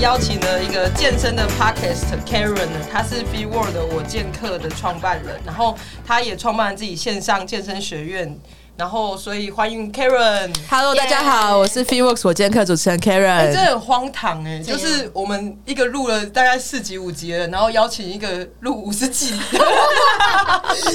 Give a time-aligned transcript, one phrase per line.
[0.00, 5.76] 邀请了一个健身的 podcast Karen 呢，他是 B World 我健客的创办人，然后
[6.06, 8.34] 他也创办了自己线上健身学院。
[8.80, 10.50] 然后，所以欢迎 Karen。
[10.70, 13.66] Hello，大家好，我是 FeeWorks 我健客主持人哎、这 Karen。
[13.66, 19.34] 很荒唐哎、就是我们一个录了大概四集五集了，然后邀请一个录五十集，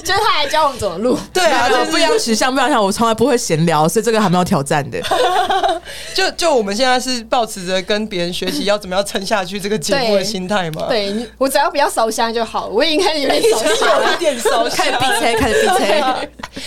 [0.03, 1.15] 就是他来教我们怎么录。
[1.31, 4.99] 对啊， 就是不一样取向，不一样想，我从来不会闲聊，所以这个还蛮有挑战的。
[6.15, 14.17] 就就我们现在是保持着跟别人学习要怎么样撑下去这个节目的心态嘛，，对你我只要不要烧香就好，我已经开始有点烧香有一了。
[14.17, 14.99] 点烧开始香。
[14.99, 16.03] B C，开始 B C。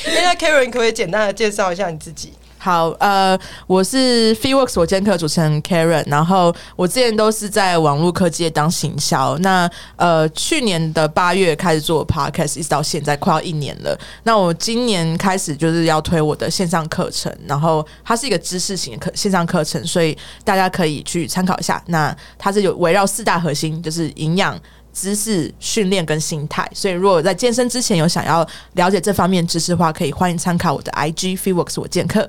[0.04, 2.32] 现在 Karen 可不可以简单的介绍一下你自己？
[2.60, 9.38] 好，呃，我是 FeeWorks 我健客主持人 Karen，然后我之前都是在网络科技当行销。
[9.38, 13.96] 那呃，去年的八月开始做 Podcast，一直到现在快要一年了。
[14.24, 21.80] 那我今年开始就是要推我的线上课程，然后它是一个知识型课线上课程，所以大家可以去参考一下。
[21.86, 24.60] 那它是有围绕四大核心，就是营养。
[25.00, 32.28] 知识训练跟心态，所以如果在健身之前有想要了解这方面知识的话，可以欢迎参考我的 IG Feworks 我健客。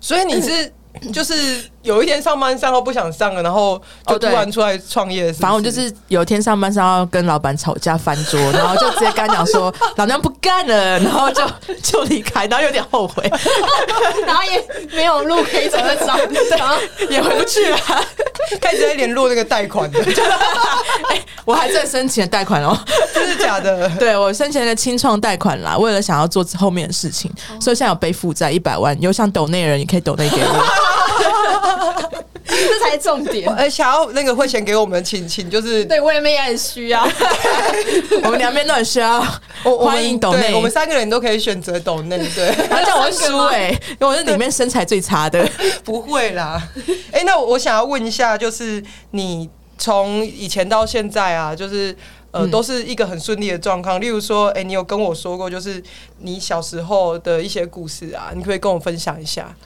[0.00, 0.72] 所以你是
[1.12, 11.42] 就是有一天上班上到不想上了，然后就突然出来创业反正我就是有一天上班上要跟老板吵架翻桌， 然后就直接跟他讲说 老娘不干了，然后就
[11.80, 13.22] 就离开，然后有点后悔，
[14.26, 16.76] 然后也没有路可以走然后
[17.08, 17.78] 也回不去了。
[18.60, 20.00] 开始在联络那个贷款的，
[21.08, 22.76] 哎、我还在申请了贷款哦，
[23.14, 23.88] 真的假的？
[23.90, 30.66] 对我申请了清创贷款啦，为了想要做后面的事情，所以现在有背负债一百万，有想抖内的人也可以抖内给我。
[32.46, 33.48] 这才重点。
[33.54, 37.06] 哎，想要那个汇钱给我们，请请就是对我也没也很需要。
[38.24, 39.24] 我们两边都很需要，
[39.64, 45.48] 我欢迎抖内，我们三个人都可以选择抖内，对， 然后叫我会输哎、因为我是里面身材最差的。
[45.84, 46.62] 不会啦。
[47.12, 51.96] 哎、那我想要问一下，就是你从以前到现在啊，就是。
[52.32, 53.98] 呃，嗯都是一个很顺利的状况。
[53.98, 55.82] 例如说，哎、你有跟我说过，就是
[56.18, 59.56] 你小时候的一些故事啊，你可不可以跟我分享一下？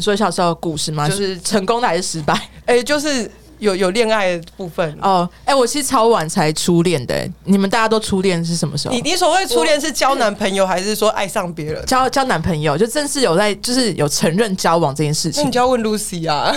[0.00, 1.06] 你说小时候的故事吗？
[1.06, 2.34] 就就是成功的还是失败？
[2.64, 4.98] 哎、就是有有恋爱的部分。
[5.02, 9.02] 哦，哎、我其实超晚才初恋的、你们大家都初恋是什么时候你？
[9.02, 11.84] 你所谓初恋是交男朋友，还是说爱上别人？
[11.84, 15.52] 交交男朋友，就正式有在，就是有承认交往这件事情那你。
[15.52, 16.50] 就要问 Lucy 啊，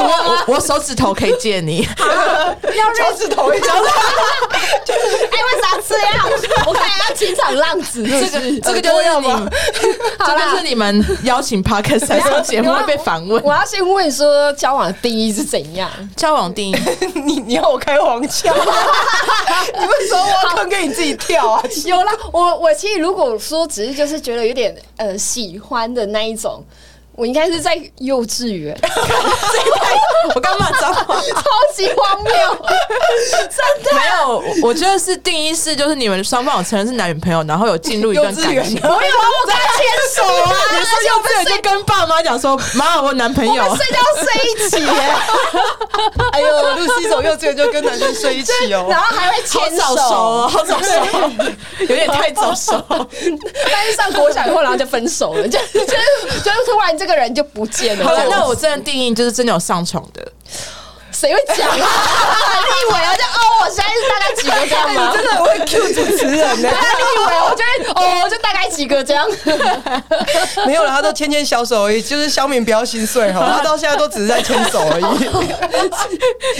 [0.00, 3.76] 我我手指头可以借你，要手指头一张。
[3.76, 3.80] 哎，
[5.30, 6.28] 为啥这样？
[6.66, 8.58] 我看要情场浪子，是不是？
[8.60, 9.28] 这个就是你，
[10.18, 13.42] 好啦这就是你们邀请 Parker 来上节目会被反问。
[13.42, 15.90] 我要先问说，交往的定义是怎样？
[16.16, 16.76] 交往定义，
[17.14, 18.54] 你你要我开黄腔？
[19.78, 21.62] 你为什么挖坑给你自己跳啊？
[21.84, 26.62] 有啦，我我其实如果说只是就是觉得有点呃喜欢的那一种，
[27.18, 28.78] 我应该是在幼稚园，
[30.36, 31.16] 我刚骂脏话。
[31.16, 31.42] 超
[31.74, 32.32] 级荒谬，
[33.50, 33.92] 真的。
[33.92, 38.78] 没有，我我觉得是定义是，就是你们双方有承认是男女朋友，然后有进入一段 感情。
[38.84, 39.84] 我以为我跟他牵
[40.14, 43.64] 手啊， 你是幼稚园就跟爸妈讲说，妈，我男朋友。
[43.74, 45.16] 睡觉睡一起耶，
[46.32, 48.86] 哎呦，Lucy 从幼稚园就跟男生睡一起哦。
[48.88, 50.58] 然后还会好牵早熟哦，手。
[50.58, 50.94] 好早熟，
[51.80, 52.80] 有点太早熟。
[52.88, 58.04] 但是上国小以后，然后就分手了，就就是就是突然这个人就不见了。
[58.04, 60.24] 好了，这样那我真的定义就是真的有上床的，
[61.10, 61.74] 谁会讲啊？
[61.74, 63.16] 你以为啊？
[63.16, 65.10] 就哦，我现在是大概几个这样吗？
[65.12, 66.70] 真的很会 Q 主持人呢对。
[66.70, 67.68] 啊，你以为我就会
[68.22, 69.26] 哦，就大概几个这样？
[70.66, 75.04] 没有了，他都牵牵小手而已，就是小敏不要心碎哈， 他到现在都只是在牵手而已。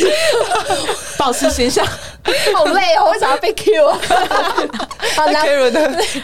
[1.17, 1.87] 保持形象。
[2.55, 3.99] 好累哦，为啥要被 Q 啊？
[5.17, 5.41] 好啦，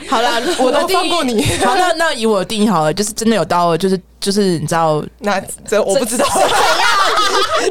[0.08, 6.26] 好啦，我都定义放过你好，那那以我的定义好了，就是真的有到，就是就是你知道，那这我不知道。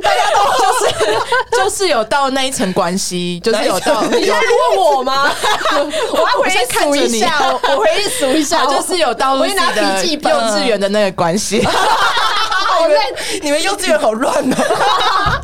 [0.01, 1.17] 就是
[1.63, 5.31] 就是有到那一层关系，就是有到， 你在问我吗？
[6.11, 11.61] 我要回去数一下，我我回去数一下，就是有到我去拿笔记本幼稚园的那个关系。
[12.81, 14.55] 我在，你们幼稚园好乱哦。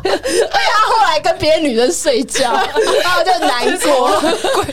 [0.02, 2.52] 而且他后来跟别的女人睡觉，
[3.02, 4.20] 然后就很难过，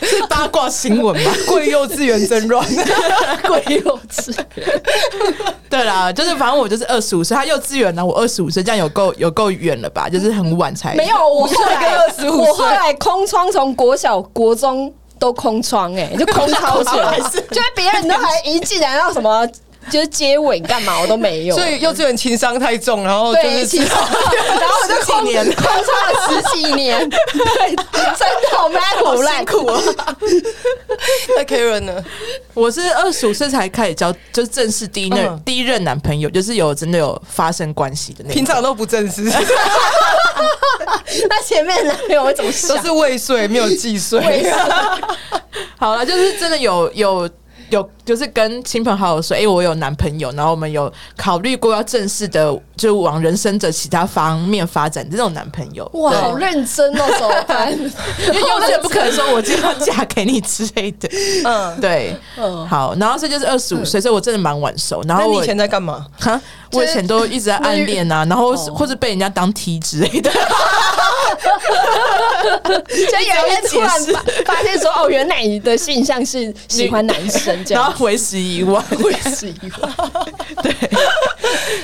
[0.02, 1.32] 是八卦新闻吧？
[1.48, 2.66] 贵幼稚园真乱。
[3.48, 4.36] 贵幼稚。
[5.70, 10.08] 对啦，就是反正我就是二十五岁，他幼稚园呢，我二十五岁，这样有够有够远了吧？
[10.08, 19.48] 就是很晚才没有，我后来25我后来空窗从国小、国中都空窗，哎，就空超久 还是，就是别人都还一进来要什么。
[19.90, 24.08] 就是接吻干嘛我都没有，所以幼稚园情商太重，然后就，是 然后
[24.84, 29.82] 我就十几空年空差了十几年，对，真的我们在胡乱，辛苦啊。
[31.38, 32.04] 那 Karen 呢？
[32.54, 38.34] 我是二十五岁才开始交，就是正式第一任、嗯第一任男朋友，就是有真的有发生关系的那种。
[38.34, 39.24] 平常都不正式，
[41.30, 42.84] 那前面的男朋友会怎么想都？
[42.84, 44.52] 是未遂，没有既遂。
[45.78, 47.30] 好了，就是真的有有
[47.70, 55.90] 有，就是跟亲朋好友说，哎、我有男朋友，然后我们有考虑过要正式的，就往人生的其他方面发展这种男朋友。
[55.96, 57.72] 哇，好认真哦，怎么办？
[57.74, 61.10] 因为幼稚园不可能说我今天要嫁给你之类的。
[61.44, 65.02] 嗯，对，嗯，好，然后这就是二十五岁，所以我真的蛮晚熟。
[65.08, 66.06] 然后我你以前在干嘛？
[66.20, 66.40] 哈，
[66.72, 70.32] 我以前都一直在暗恋啊，然后或者被人家当 T 之类的。
[72.88, 78.06] 就有一天突 然发发现说，哦，原来你的性向是喜欢男生这样 然后。
[78.06, 78.84] 为时已晚。
[79.00, 79.92] 为时已晚
[80.64, 80.74] 对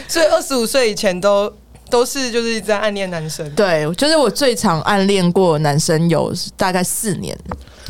[0.07, 1.51] 所以二十五岁以前都
[1.94, 7.38] 都是就是在暗恋男生，对，就是我最常暗恋过男生有大概四年，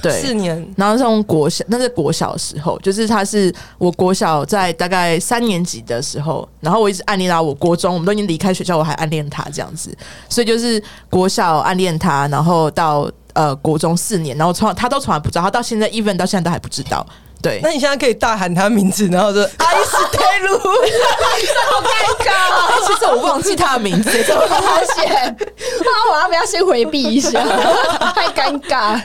[0.02, 0.68] 对，四年。
[0.76, 9.98] 然后从国小，那是国小的时候，就是他是我国小在大概三年级的时候，然后我一直暗恋到我国中，我们都已经离开学校，我还暗恋他这样子，
[10.28, 17.08] 所以就是国小暗恋他，然后到呃国中四年，然后从他都从来不知道，他到现在 even 到现在都还不知道，
[17.44, 22.31] 对那，你现在可以大喊他名字，然后说 阿伊斯泰鲁，好尴尬
[22.72, 24.42] 哎其实我忘记他的名字，怎么
[24.95, 25.36] 险！
[25.81, 27.44] 那我要不要先回避一下？
[28.16, 29.00] 太尴尬。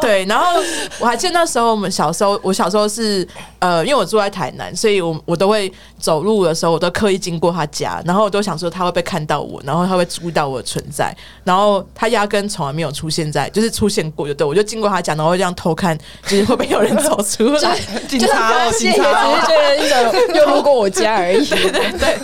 [0.00, 0.60] 对，然后
[0.98, 3.26] 我还记得那时候我们小时候，我小时候是
[3.62, 17.78] 呃，因为我住在台南，所以我我都会走路的时候，我都刻意经过他家，然后我都想说他会不会看到我，然后他会注意到我的存在，然后他压根从来没有出现在，就是出现过，就对我就经过他家，然后会这样偷看，就是会不会有人走出来。
[18.10, 21.46] 警察哦，警察哦，是觉得一种 又路过我家而已。
[21.46, 22.18] 对，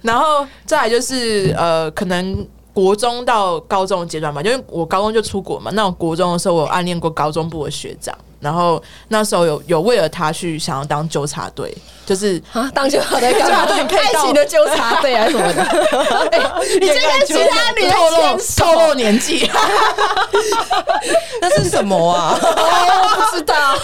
[0.00, 2.46] 然后再来就是呃，可能。
[2.72, 11.76] 国中到高中的阶段嘛，因为我高中就出国嘛，那我国中的时候，我暗恋过高中部的学长，然后那时候有有为了他去想要当纠察队，
[12.06, 13.66] 就是啊，当纠察队干嘛？
[13.66, 15.62] 纠察队爱情的纠察队还是什么的？
[16.32, 16.40] 哎
[16.80, 19.48] 你这跟其他女人透露透露年纪，
[21.40, 22.38] 那是什么啊？
[22.40, 23.76] 我，不知道。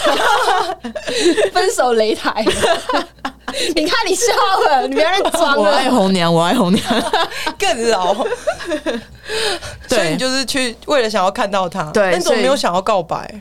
[1.53, 2.43] 分手擂台。
[3.75, 4.25] 你看你笑
[4.67, 5.91] 了，你不要再装我爱了。
[5.91, 6.83] 红娘，我爱红娘，
[7.57, 8.13] 更老。
[8.13, 8.27] 所以
[9.89, 13.39] 对你，就是去为了想要看到他，对但你怎么没有想要告白？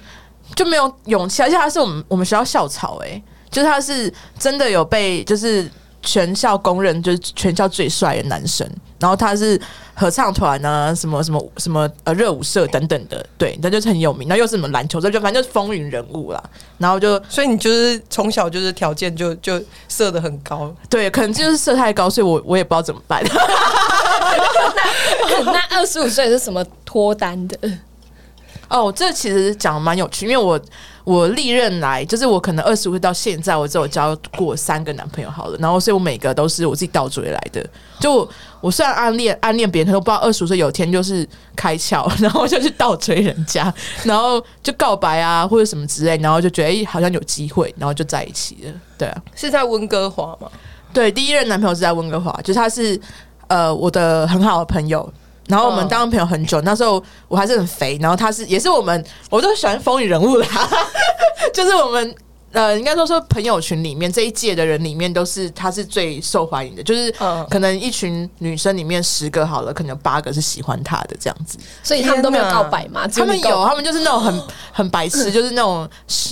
[0.57, 5.71] 就没有勇气，而且他是我们我们学校校草、欸，就是他是真的有被就是
[6.03, 8.69] 全校公认就是全校最帅的男生，
[8.99, 9.61] 然后他是
[9.95, 16.43] 合唱团啊，什么什么什么呃热舞社等等的，对，那就是很有名，然后又是什么篮球社，就反正就是风云人物啦，
[16.79, 23.23] 然后就所以你就是从小就是条件就就设的很高，对，可能就是设太高，所以我我也不知道怎么办。
[25.45, 27.59] 那二十五岁是什么脱单的？
[28.69, 30.61] 哦，这其实讲得蛮有趣，因为我
[31.05, 37.65] 我历任来，就是我可能二十五岁到现在，我只有交过三个男朋友好了，然后所以我每个都是我自己倒追来的。
[38.01, 38.29] 就我
[38.61, 43.73] 我虽然暗恋暗恋别人，可是我不知道二十五岁有一天就是开窍， 然后就去倒追人家，
[44.03, 48.73] 然后就告白啊或者什么之类，然后就觉得诶好像有机会，然后就在一起了。
[48.99, 50.51] 对啊，是在温哥华吗？
[50.93, 53.01] 对，第一任男朋友是在温哥华，就是他是
[53.47, 55.09] 呃我的很好的朋友。
[55.49, 60.47] 然后我们嗯当朋友很久，那时候我还是很肥，然后他是也是我们，我都喜欢风云人物啦，
[61.55, 62.15] 就是我们
[62.53, 71.59] 呃，应该说说朋友群里面这一届的人里面，都是他是最受欢迎的，就是嗯可能一群女生里面十个好了，可能八个是喜欢他的这样子。
[71.83, 73.07] 所以他们都没有告白嘛？
[73.07, 74.43] 他们有，他们就是那种很
[74.73, 75.87] 很白痴， 就是那种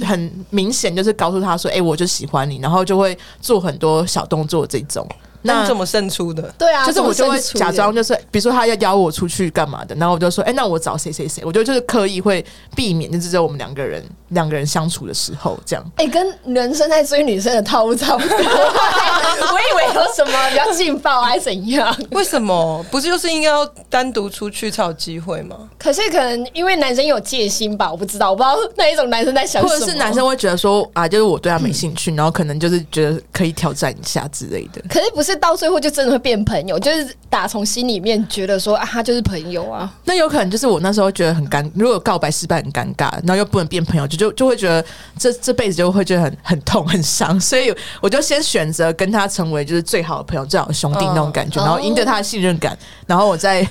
[0.06, 5.06] 很明显，就是告诉他说：“哎、我就喜欢你。”然后就会做很多小动作这种。
[5.46, 6.52] 那你怎么胜出的？
[6.58, 14.02] 对啊，就是我就会假装就是，比如说他要邀我出去干嘛的，然后我就说，哎、那我找谁谁谁，我就就是刻意会避免，就是只有我们两个人
[14.34, 15.92] 两个人相处的时候这样。
[15.96, 18.36] 哎、跟男生在追女生的套路差不多。
[18.36, 25.56] 我以为有什么比较劲爆还是怎样，为什么不是就是应该要单独出去才有机会吗？
[25.78, 34.82] 可是可能因为男生有戒心吧，我不知道，我不知道那一种男生在想什么，或者是男生会觉得说啊，就是我对他没兴趣，然后可能就是觉得可以挑战一下之类的。
[34.88, 39.92] 可是不是到最后就真的会变朋友，就是打从心里面觉得说啊，他就是朋友啊。
[40.04, 44.82] 那有可能就是我那时候觉得很尴，如果告白失败很尴尬，然后又不能变朋友，就就就就会觉得
[45.18, 52.76] 这这辈子就会觉得很很痛很伤， 所以我就先选择跟他成为就是最好的朋友、最好的兄弟那种感觉，哦然后赢得他的信任感，
[53.06, 53.62] 然后我再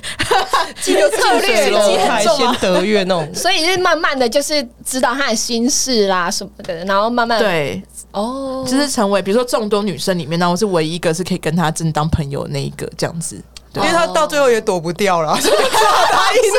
[0.80, 2.56] 这个策略近已经很重啊。
[2.60, 3.34] 先得月那种。
[3.34, 7.82] 所以是慢慢的就是知道他的心事啦什么的，然后慢慢对，
[8.12, 13.42] 哦，就是成为比如说众多女生里面，然后我是唯一一个是可以跟他真当朋友那一个这样子。
[13.76, 16.58] 因为他到最后也躲不掉了，所以只好答应了。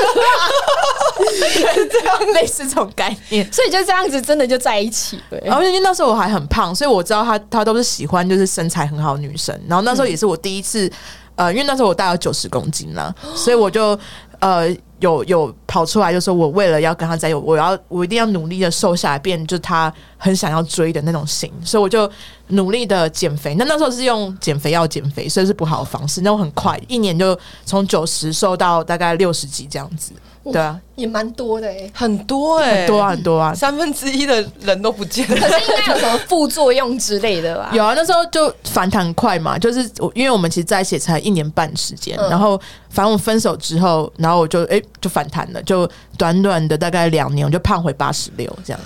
[2.33, 3.51] 类似这种概念。
[3.51, 5.39] 所以就这样子，真的就在一起了。
[5.43, 9.57] 然后因为那时候我还很胖，所以我知道他他都是喜欢就是身材很好的女生。
[9.67, 10.91] 然后那时候也是我第一次，
[11.35, 13.97] 呃，因为那时候我大概九十公斤啦，所以我就
[14.39, 14.69] 呃
[14.99, 22.09] 有有跑出来，就说我为了要跟他在一起，我要我一定要努力的瘦下来，变就是他很想要追的那种型，所以我就
[22.49, 23.55] 努力的减肥。
[23.55, 30.11] 那那时候是用减肥药减肥，所以是不好的方式，那我很快一年就 从九十瘦到大概六十几这样子。
[30.51, 31.89] 对啊，也蛮多的哎。
[31.91, 35.33] 很多哎、很多啊很多啊，三分之一的人都不见了。
[35.41, 37.71] 可是应该有什么副作用之类的吧？
[37.73, 42.55] 有啊，那时候就反弹快嘛，就是我因为我们其实在一起才一年半时间，嗯然后
[42.91, 48.79] 反正我们分手之后，然后我就哎、就反弹了，就短短的大概两年，我就胖回八十六这样。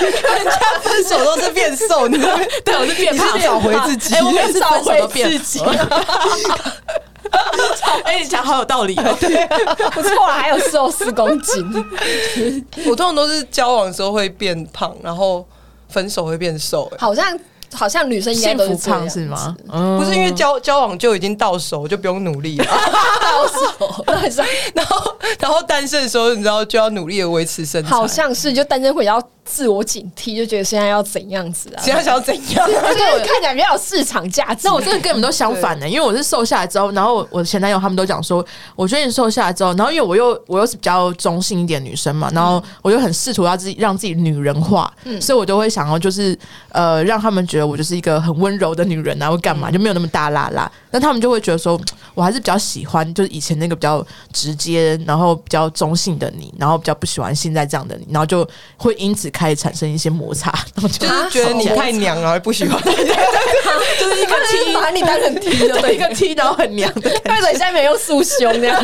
[0.00, 2.18] 人家分手都是变瘦，你
[2.64, 5.60] 对，我是变你是找回自己哎、我每次分手都变找回自己。
[8.04, 9.16] 哎、你讲好有道理哦。
[9.92, 11.86] 不错啊，还有瘦四公斤。
[12.86, 15.46] 我通常都是交往的时候会变胖，然后
[15.88, 17.38] 分手会变瘦、哎好像
[17.72, 19.54] 好像女生应该都是胖是吗？
[19.70, 22.66] 嗯不是因为交交往就已经到手，就不用努力了。
[23.30, 24.04] 到手，
[24.74, 27.90] 然后然后单身的时候，你知道就要努力的维持身材。
[27.90, 31.82] 好像是就单身会要自我警惕，就觉得现在要怎样子啊？
[31.82, 32.66] 现在想要怎样？
[32.66, 34.62] 就是看起来比较有市场价值。
[34.64, 38.44] 那我真的跟你们都相反呢、因为我是瘦下来之后，然后我前男友他们都讲说，
[38.76, 46.36] 我觉得你瘦下来之后，然后因为我又我又是比较中性一点女生嘛，然后我就很试图要自己让自己女人化，所以我都会想要就是
[46.70, 51.80] 呃让他们觉得我就是一个很温柔的女人啊，或干嘛就没有那么大辣辣，但他们就会觉得说
[52.14, 58.48] 我还是比较喜欢就是以前那个比较直接，然后比较中性的你，然后比较不喜欢现在这样的你，然后就
[58.78, 62.80] 会因此开始产生一些摩擦， 然后就就是觉得你太娘了，不喜欢。
[62.82, 67.46] 就是一个 T 把你当成对对一个 T，然后很娘的感觉。
[67.46, 68.80] 或者下面用束胸那样，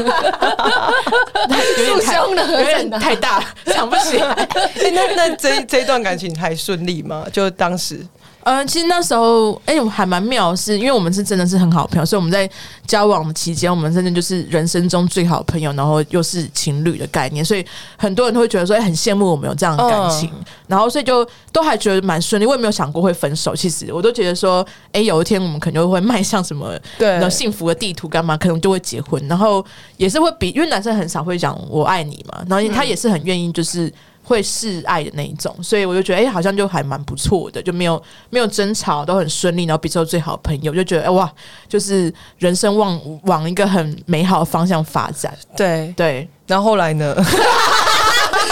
[1.77, 4.33] 束胸的有点太大， 想不起来。
[4.33, 7.25] 欸 那那这这一段感情还顺利吗？
[7.33, 8.07] 就当时
[8.47, 12.49] 嗯，其实那时候，哎、我还蛮妙的是，因为我们是真的是很好朋友，所以我们在
[12.87, 20.31] 交往的期间，我们真的就是人生中最好的朋友，然后又是情侣的概念，所以很多人都会觉得说，哎、很羡慕我们有这样的感情，
[20.69, 22.47] 然后所以就都还觉得蛮顺利。
[22.47, 29.65] 我也没有想过会分手，其实我都觉得说，哎、有一天我们可能就会迈向什么对幸福的地图干嘛，可能就会结婚，然后
[29.97, 33.93] 也是会比，因为男生很少会讲我爱你嘛，然后他也是很愿意就是。
[34.27, 41.33] 会示爱的那一种，所以我就觉得，哎、好像就还蛮不错的，就没有没有争吵，都很顺利，然后彼此都最好的朋友，就觉得，哎、哇，
[41.69, 45.33] 就是人生往往一个很美好的方向发展。
[45.57, 47.15] 对，对，然后后来呢？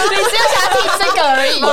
[0.03, 1.65] 你只有想听这个而已啊。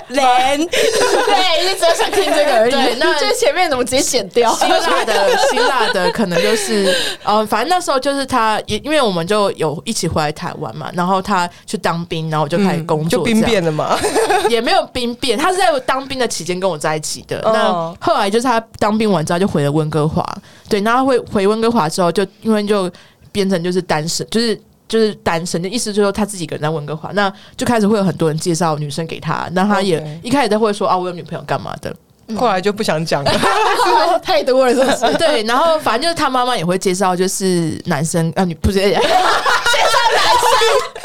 [0.08, 2.70] 连对，你只有想听这个而已。
[2.72, 4.52] 对那就是前面怎么直接剪掉？
[4.54, 13.98] 辛辣的辛辣的可能就是，呃，反正那时候就是他，也因为我们就有一起回来台湾嘛，然后他去当兵，然后我就开始工作、就兵变了嘛。
[14.48, 17.38] 也没有兵变，他是在我当兵的期间跟我在一起的。
[17.44, 17.52] 哦
[18.00, 20.24] 那后来就是他当兵完之后就回了温哥华，
[20.68, 22.90] 对，然后会回温哥华之后，就因为就
[23.30, 24.60] 变成就是单身，就是。
[24.90, 31.94] 就是单身的意思，就是说他自己一个人在温哥华，那就开始会有很多人介绍女生给他，那他也一开始都会说啊，我有女朋友干嘛的，
[32.36, 33.32] 后来就不想讲了。
[34.20, 35.14] 太多了，是不是？
[35.16, 38.80] 对，然后反正就是他妈妈也会介绍，就是男生啊，女不是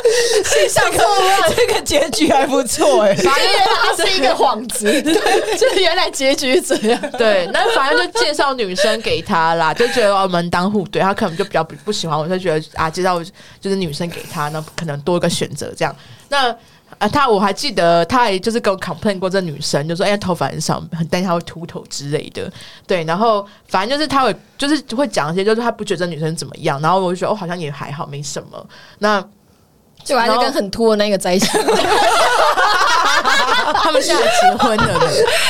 [0.69, 1.53] 想错乱。
[1.55, 7.11] 这个结局还不错哎、反正原来它是一个幌子， 对，就是原来结局是这样。
[7.17, 13.21] 对，那反正就介绍女生给他啦，就觉得哦我们当户对，他可能就比较不不喜欢我，就觉得啊，介绍
[13.59, 15.95] 就是女生给他，那可能多一个选择这样。
[16.29, 16.55] 那
[16.99, 22.51] 啊，他我还记得，他还就是跟我 complain 过这女生，就说哎、呀头发很少，很担心她会秃头之类的。
[22.87, 28.65] 对，然后反正就是他会就是会讲一些，就是他不觉得这女生怎么样，然后我就觉得哦，好像也还好，没什么。
[28.99, 29.23] 那
[30.05, 31.47] 结果他就跟很秃的那个在一起，
[33.83, 34.99] 他们现在结婚了呢。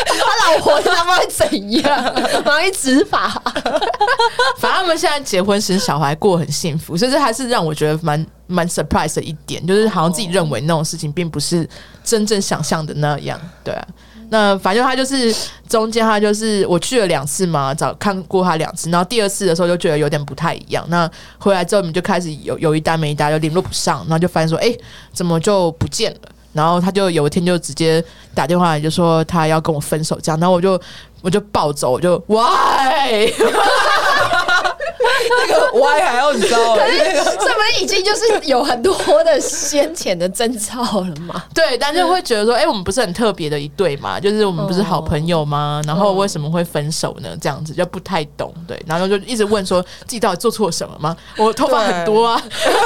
[0.08, 1.84] 他老婆他妈会怎样？
[2.46, 3.30] 然后一执法，
[4.58, 11.70] 反正他们现在结婚生小孩过得很幸福，所以这还是让我觉得蛮蛮 surprise 的一点，就是好像自己认为那种事情并不是
[12.04, 13.86] 真正想象的那样，对啊。
[14.30, 15.34] 那反正他就是
[15.68, 20.86] 中间他就是我去了两次嘛，找看过他两次，然后第二次的时候就觉得有点不太一样。
[20.90, 24.76] 那回来之后，我们就开始有有一单没一单，就联络不上，然后就发现说，哎、
[25.14, 26.20] 怎么就不见了？
[26.54, 28.04] 然后他就有一天就直接
[28.34, 30.80] 打电话来，就说他要跟我分手，这样，然后我就
[31.22, 33.30] 我就暴走，我就 why？
[35.30, 36.82] 那个 Y 还要你知道吗？
[36.86, 41.44] 这不是已经就是有很多的先前的征兆了吗？
[41.54, 44.20] 对，但是会觉得说，哎、我们不是很特别的一对嘛？
[44.20, 45.82] 就是我们不是好朋友吗？
[45.86, 47.30] 然后为什么会分手呢？
[47.42, 51.16] 这样子就不太懂，对，然后就一直问说自己到底做错什么吗？
[51.38, 52.42] 我头发很多啊，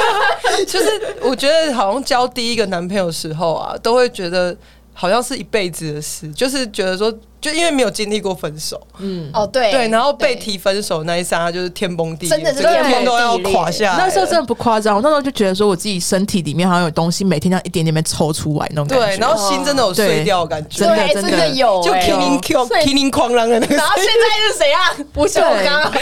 [0.68, 4.56] 就是我觉得好像交第一个男朋友的时候啊，都会觉得
[5.00, 9.30] 好像是一辈子的事，就是觉得说，就因为没有经历过分手，嗯。
[9.34, 9.72] 哦，对。
[9.72, 13.98] 对，然后被提分手那一刹那就是天崩地裂，真的是天崩都要地裂垮下来。
[13.98, 19.06] 那时候真的不夸张，我那时候就觉得说我自己身体里面好像有东西每天这样一点点被抽出来那种感觉。
[19.06, 23.76] 对，然后心真的有碎掉感觉，真的，真的有就欸 killing kill killing 狂狼的那个。
[23.78, 24.92] 然后现在是谁啊？
[25.14, 25.94] 不是我刚刚，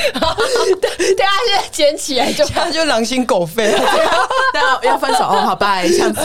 [0.81, 3.75] 对， 大家现在捡起来就 他就狼心狗肺，
[4.55, 6.21] 要要分手哦，好拜这样子。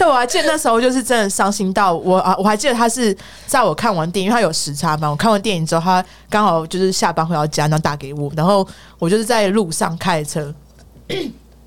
[0.00, 3.14] 对，我还记得那时候就是真的伤心到我啊，我还记得他是
[3.46, 5.10] 在我看完电影，因为他有时差嘛。
[5.10, 8.66] 我看完电影之后，他刚好就是下班回到家，然后打给我，然后
[8.98, 10.54] 我就是在路上开车。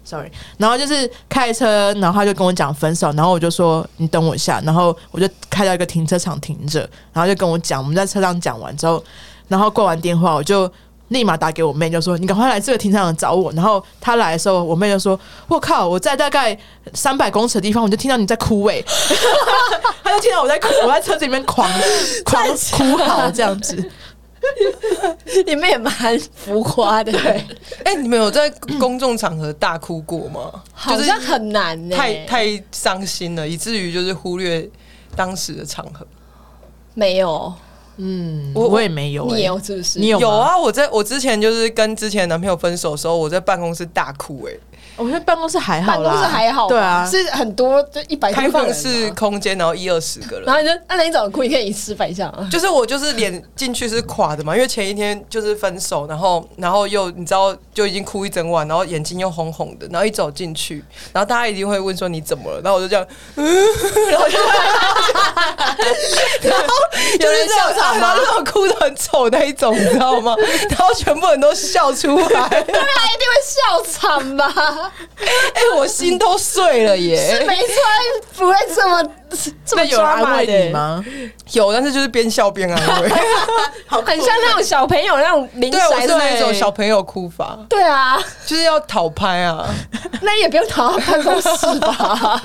[0.04, 6.80] Sorry，然后就是开车，然后他就跟我讲分手，然后我就说你等我一下，然后我就开到一个停车场停着，
[7.13, 9.04] 然后就跟我讲，我们在车上讲完之后，
[9.48, 10.68] 然后挂完电话，我就
[11.10, 13.52] 立马打给我妹，就说你赶快来这个停车场找我。
[13.54, 16.58] 然后她来的时候，我妹就说：“我靠，我在大概
[16.94, 18.82] 三百公尺的地方，我就听到你在哭哎、
[20.04, 21.70] 她就听到我在哭，我在车子里面狂
[22.26, 23.92] 狂哭嚎这样子。
[25.46, 27.46] 你们也蛮浮夸的，对，
[27.86, 30.52] 哎，你们有在公众场合大哭过吗？
[30.74, 34.70] 好像很难呢，太太伤心了，以至于就是忽略
[35.16, 36.06] 当时的场合。
[36.94, 37.54] 没有，
[37.98, 40.00] 嗯，我我也没有、欸，你有是不是？
[40.00, 40.30] 你有吗有？
[40.30, 44.54] 啊，我在我之前就是跟之前男朋友分手的时候，我在办公室大哭、哎，
[44.96, 50.56] 我觉得办公室还好办啦，公室还好吧，对啊，是很多就一百开放式空间，然后一二十个人然。
[50.56, 51.44] 后你就那你怎么哭？
[51.44, 52.48] 你可以示范一下啊。
[52.52, 63.46] 就是我就是脸进去是垮的嘛，因为前一天就是分手，然后然后又你知道就已经哭一整晚，然后眼睛又红红的，然后一走进去，然后大家一定会问说你怎么了，然后我就这样，嗯，
[64.12, 64.38] 然后就
[66.48, 66.68] 然后
[67.20, 70.36] 有人笑场吗然种哭的很丑那一种，你知道吗？
[70.70, 74.83] 然后全部人都笑出来，对啊，一定会笑场吧？
[74.84, 77.44] 哎、我心都碎了耶！
[77.48, 77.74] 没错，
[78.38, 79.04] 不会这么
[79.66, 80.72] 这么有安慰你的？
[80.72, 81.04] 吗？
[81.54, 83.10] 有，但是就是边笑边安慰。
[84.06, 89.65] 很像那种小朋友那种零对，我骰是那种小朋友哭法，对啊，就是要讨拍啊。
[90.22, 92.41] 那也不用讨到办公室吧？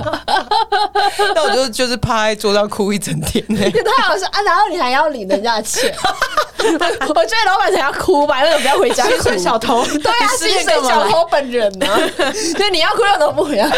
[1.35, 4.41] 那我就就是趴在桌上哭一整天呢、太好笑啊！
[4.43, 5.93] 然后你还要领人家的钱，
[6.59, 9.11] 我觉得老板才要哭吧，那个不要回家哭。
[9.11, 11.87] 薪水小偷，对啊，你失薪水恋干嘛来小偷本人呢、
[12.57, 13.75] 对，你要哭，那都不回家哭，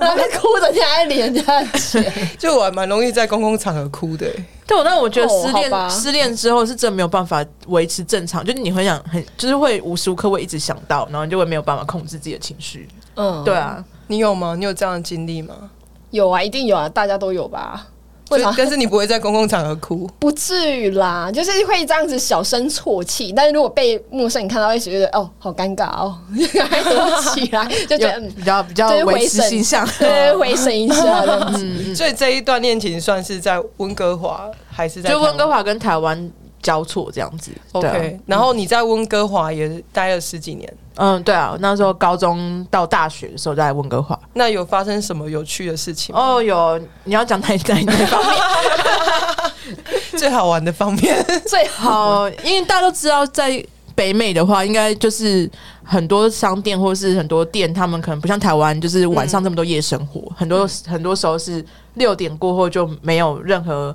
[0.00, 1.97] 然后他哭着，天还领人家的钱，
[2.38, 4.26] 就我还蛮容易在公共场合哭的、
[4.66, 12.88] 对，那我觉得失恋、哦失恋之后是真的没有办法维持正常，就是你很想很，就是会无时无刻会一直想到，然后你就会没有办法控制自己的情绪。
[13.16, 14.54] 嗯，对，啊，你有吗？
[14.56, 15.54] 你有这样的经历吗？
[16.10, 17.86] 有啊，一定有啊，大家都有吧？
[18.30, 20.08] 为啥但是你不会在公共场合哭？
[20.18, 26.16] 不至于啦，就是会这样子小声啜泣，但是如果被陌生人看到，会觉得哦，好尴尬哦，
[26.68, 29.88] 还躲起来，就觉得嗯，比较比较对维持回神形象。
[29.98, 31.94] 对，回神一下这样子。
[31.94, 36.30] 所以这一段恋情算是在温哥华还是在就温哥华华跟台湾
[36.62, 37.50] 交错这样子。
[37.72, 44.18] ？OK，然后你在温哥华也待了十几年，嗯，对啊，那时候高中到大学的时候在温哥华。
[44.34, 46.20] 那有发生什么有趣的事情吗？
[46.20, 48.38] 哦，有你要讲哪哪哪方面？
[50.18, 51.90] 最好玩的方面，最好
[52.20, 53.62] 好，因为大家都知道，在
[53.94, 55.48] 北美的话，应该就是
[55.84, 63.94] 很多商店或是很多店，他们可能不像台湾，就是晚上这么多夜生活，很多很多时候是六点过后就没有任何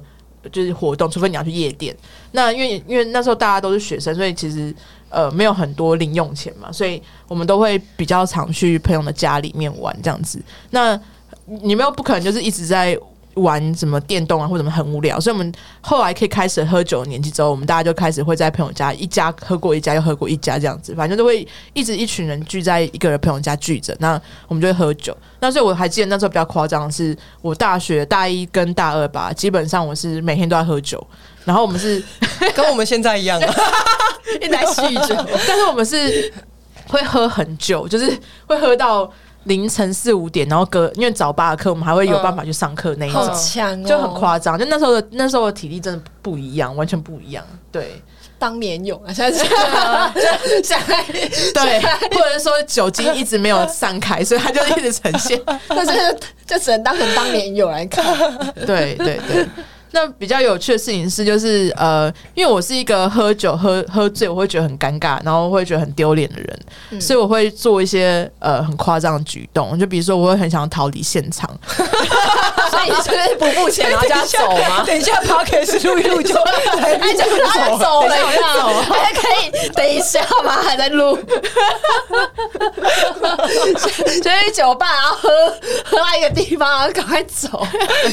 [0.51, 1.95] 就是活动，除非你要去夜店。
[2.31, 4.73] 那因为因为那时候大家都是学生，所以其实
[5.09, 10.41] 呃没有很多零用钱嘛，所以我们都会比较常去朋友的家里面玩这样子。
[10.71, 10.99] 那
[11.45, 12.97] 你们又不可能就是一直在
[13.35, 25.15] 玩什么电动啊或者什么很无聊，所以我们后来可以开始喝酒的年纪之后，我们大家就开始会在朋友家一家喝过一家又喝过一家这样子，反正都会一直一群人聚在一个人朋友家聚着，那我们就会喝酒。
[25.39, 31.05] 那所以我还记得那时候比较夸张的是，我大学大一跟大二吧，基本上我是每天都在喝酒，
[31.45, 32.03] 然后我们是。
[32.55, 33.53] 跟我们现在一样啊。
[34.41, 35.15] 一直在酗酒，
[35.47, 36.31] 但是我们是
[36.87, 39.09] 会喝很久，就是会喝到
[39.45, 44.57] 凌晨四五点，然后隔因为早八的课，我们还会有办法去上课那一种，就很夸张。
[44.57, 47.43] 就那时候的那时候的体力真的不一样，完全不一样。
[47.71, 48.01] 对
[48.39, 49.45] 当年勇啊，现在是
[50.63, 51.03] 现在
[51.53, 51.79] 对，
[52.11, 55.39] 或者是说酒精一直没有散开，所以它就一直呈现。
[55.69, 58.05] 但是就只能当成当年勇来看。
[58.65, 59.47] 对对对。
[59.93, 71.47] 那比较有趣的事情是，就是呃，因为我是一个喝酒喝喝醉我会觉得很尴尬，然后会觉得很丢脸的人，所以我会做一些呃很夸张的举动，就比如说我会很想要逃离现场，
[72.71, 74.83] 所以你就是不付钱然后叫他走吗？
[74.85, 76.41] 等一下 p o c a s 录一录就来
[76.99, 77.23] 哎，就
[77.77, 80.61] 走了，等一下我就走这样还可以等一下吗？
[80.63, 81.17] 还在录，
[84.21, 85.29] 就去酒吧，然后喝
[85.85, 87.65] 喝到一个地方，然后赶快走，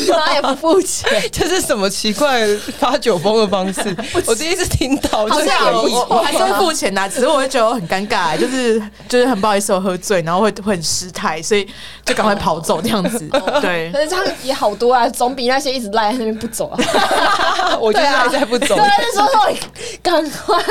[0.09, 1.11] 然后也不付钱。
[1.33, 3.95] 这是什么奇怪的发酒疯的方式？
[4.27, 11.67] 我第一次听到，这好像个我我我还是会付钱的、只是我会觉得我很尴尬，就是就是很不好意思，我喝醉，然后会会很失态，所以
[12.05, 13.19] 就赶快跑走这样子。
[13.61, 16.79] 对，可是这样也好多啊，总比那些一直赖在那边不走啊。
[17.81, 18.85] 我觉得还在不走对。
[18.85, 19.57] 啊，就说说
[20.03, 20.63] 赶快。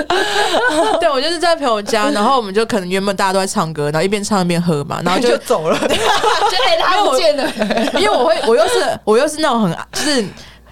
[1.00, 7.44] 对我就是在朋友家，然后我们就可能原本大家都在唱歌，然后一边唱一边喝嘛， 然后就就走了，就哎、他不见了，
[7.94, 10.24] 因为我会，我又是我又是那种很就是。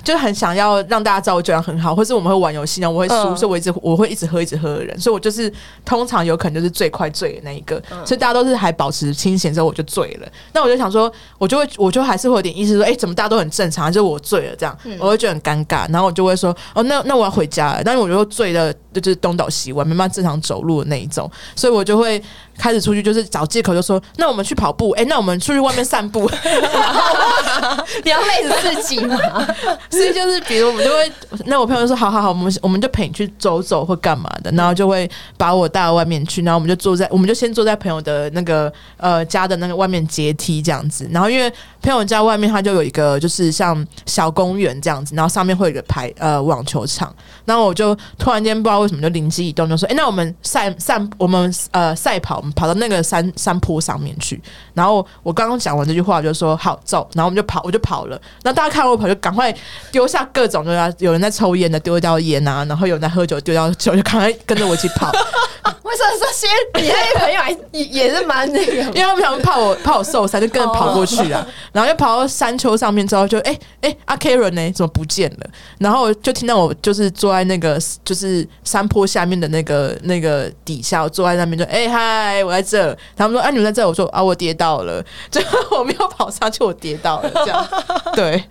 [0.09, 3.37] 就是很想要让大家知道我酒量很好，或是我们会玩游戏，然后我会输，嗯。
[3.37, 5.53] 所以我一直我会一直喝一直喝的人，所以我就是
[5.85, 10.27] 通常有可能就是最快醉的那一个，所以大家都是还保持清醒之后我就醉了。
[10.55, 22.23] 那我就想说，我就会我就还是会有点意思说，哎、怎么大家都很正常，就是我醉了这样，我会觉得很尴尬，然后我就会说，哦，那那我要回家了，但是我就醉的就是东倒西歪，没办法正常走路的那一种，所以我就会
[22.59, 26.29] 开始出去，就是找借口就说，那我们去跑步，哎、那我们出去外面散步。
[28.05, 29.17] 你要累死自己嘛？
[29.91, 31.13] 所以就是，比如我们就会，
[31.47, 54.41] 那我朋友就说，好好好，我们我们就陪你去走走或干嘛的，然后就会把我带到外面去，然后我们就坐在，我们就先坐在朋友的那个呃家的那个外面阶梯这样子，然后因为朋友家外面它就有一个就是像小公园这样子，然后上面会有一个排呃网球场，然后我就突然间不知道为什么就灵机一动，就说，哎、那我们赛散我们呃赛跑，我们跑到那个山山坡上面去，
[54.75, 58.21] 然后我刚刚讲完这句话，我就说好走，然后我们就跑，我就跑了。
[58.43, 59.55] 然后大家看我跑，就赶快
[59.93, 66.47] 丢下各种，就啊有人在抽烟的丢掉烟啊，然后有人在喝酒丢掉酒，就赶快跟着我一起跑，为什么这些
[66.81, 71.47] 你那些朋友还也也是蛮那个因为他们想怕我怕我受伤，就跟着跑过去啊。
[71.73, 74.73] 然后就跑到山丘上面之后就，哎哎阿 Karen 呢？
[74.73, 75.51] 怎么不见了？
[75.79, 82.97] 然后就听到我就是坐在那个就是山坡下面的那个那个底下，我坐在那边就哎嗨，我在这。
[83.17, 87.69] 他们说啊你们在这，我说啊我跌倒了， 就我没有跑上去，我跌倒了这样。
[88.15, 88.43] 对，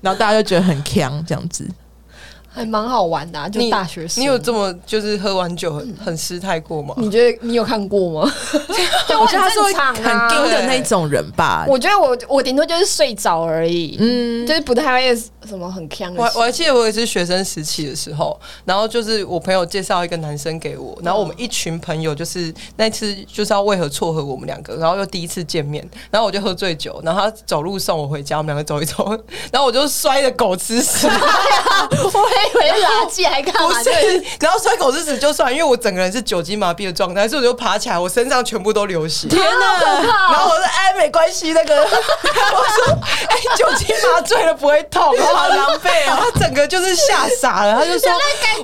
[0.00, 1.68] 然后大家就觉得很强这样子。
[2.54, 4.22] 还蛮好玩的、啊，就大学生。
[4.22, 6.94] 你有这么就是喝完酒很很失态过吗？
[6.98, 8.32] 你觉得你有看过吗？
[9.08, 11.66] 就我觉得他是会很啊硬的那种人吧。
[11.68, 16.22] 我觉得我我顶多就是睡着而已，嗯，就是不太会什么很呛我。
[16.36, 29.10] 我还记得我也是学生时期的时候，然后就是我朋友介绍一个男生给我，然后我们一群朋友就是那次就是要为何撮合我们两个，然后又第一次见面，然后我就喝醉酒，然后他走路送我回家，我们两个走一走，
[29.50, 31.08] 然后我就摔的狗吃屎，
[32.44, 33.68] 以为是垃圾，还干嘛？
[33.68, 39.28] 不是，然后摔狗吃屎就算，因为我整个人是酒精麻痹的状态，所以我就爬起来，我身上全部都流血。
[39.28, 39.80] 天哪！
[40.32, 48.10] 然后我说：“哎，没关系，那个我说，哎，酒精麻醉了不会痛，好狼狈啊！”他整个就是吓傻了，他就说：“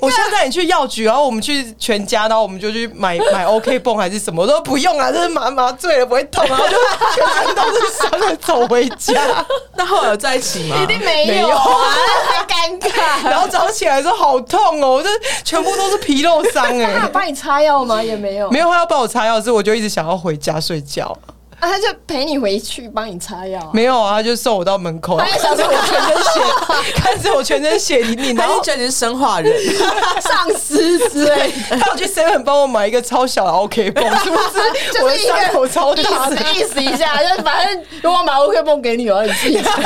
[0.01, 6.77] 我现在带你去药局，然后我们去全家，然后我们就去买 买 OK 泵还是什么？”我说：“不用啊，这是麻麻醉了不会痛。”然后就
[7.14, 9.21] 全身都是伤的走回家，
[9.77, 10.77] 那后来有在一起吗？
[10.83, 11.95] 一定没没有有啊，
[12.49, 13.31] 太尴尬。
[13.31, 15.09] 然后早上起来说好痛哦，我这
[15.44, 17.09] 全部都是皮肉伤他有哎。
[17.12, 18.02] 帮你擦药吗？
[18.02, 21.16] 也没有，没有，他要帮我擦药，是我就一直想要回家睡觉。
[21.61, 23.70] 啊，他就陪你回去帮你擦药啊。
[23.73, 26.40] 没有啊，他就送我到门口，他也想说我全身血，
[26.96, 29.53] 看着我全身血淋淋， 然后觉得你是生化人？
[30.20, 35.03] 丧尸之类，他有去 seven 帮我买一个超小的 OK 泵，是不是？
[35.03, 39.81] 我的就是一伤口超大的，意思意思一下，就是反正如果把 OK 泵给你，然后你自己擦。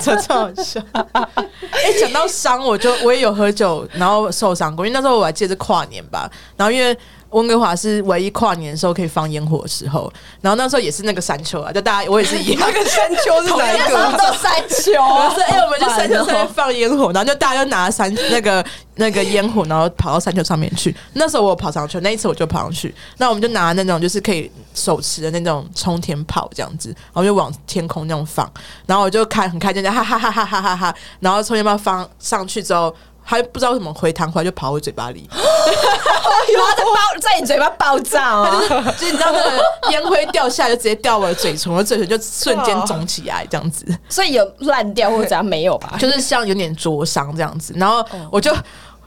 [0.00, 0.80] 这超好笑。
[1.12, 4.84] 哎、讲到伤，我就我也有喝酒，然后受伤过。
[4.84, 6.96] 因为那时候我还记得是跨年吧，然后因为。
[7.30, 14.18] 温哥华是唯一跨年的时候可以放烟火的时候，然后那时候也是那个山丘啊，就大家我也是一样，那个山丘是哪一那时候个？
[14.18, 18.64] 都山丘我啊，是哎、我们就山丘上面放烟火，然后就大家就拿山那个
[18.96, 20.94] 那个烟火，然后跑到山丘上面去。
[21.12, 22.94] 那时候我有跑上去，那一次我就跑上去。
[23.18, 28.50] 那我们就拿那种就是可以手持的那种冲天炮这样子，然后就往天空那种放，
[28.86, 30.94] 然后我就开很开心，哈哈哈哈哈哈哈。
[31.20, 32.92] 然后冲天炮放上去之后。
[33.30, 38.60] 还不知道为什么回弹回来就跑我嘴巴里，然后在爆在你嘴巴爆炸哦！
[38.98, 43.86] 就是你知道那个烟灰掉下来就直接掉我的嘴唇，我的嘴唇就瞬间肿起来这样子。
[44.08, 45.94] 所以有烂掉或者怎样没有吧？
[45.96, 48.62] 就是像有点灼伤这样子，然后我就哈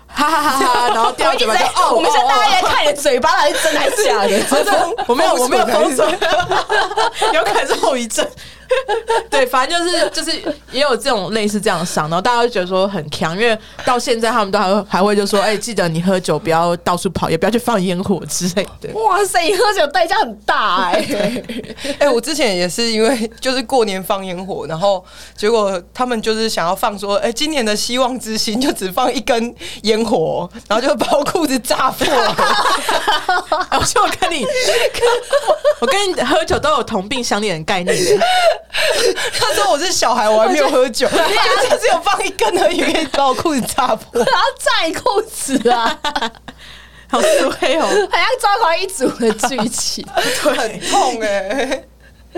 [0.08, 4.38] 哈哈哈， 然后掉嘴巴就，哦，我们现在大家哦在看你的嘴巴，到底是真还是假的？
[4.72, 6.06] 哦 我没有我没有封锁，
[7.34, 8.26] 有可能是后遗症。
[9.30, 10.32] 对，反正就是就是
[10.72, 18.90] 也有这种类似这样的伤，然后大家就觉得说很强，因为到现在他们都还会还会就说，哎、记得你喝酒不要到处跑，也不要去放烟火之类的。
[18.94, 21.44] 哇塞，你喝酒代价很大哎、
[22.00, 25.04] 哎、我之前也是因为就是过年放烟火，然后
[25.36, 32.36] 结果他们就是想要放说，哎、今年的希望之星就只放一根烟火，然后就把我裤子炸破了。
[33.80, 34.46] 我说我跟你，
[35.80, 37.96] 我跟你喝酒都有同病相怜的概念。
[39.40, 44.24] 他说我是小孩，我还没有喝酒， 就只有放一根而已，可以把我裤子扎破。
[44.24, 46.00] 然后炸你裤子啊，
[47.10, 47.86] 好衰哦！
[48.12, 50.06] 好像抓狂一族的剧情。
[50.16, 51.84] 很痛哎、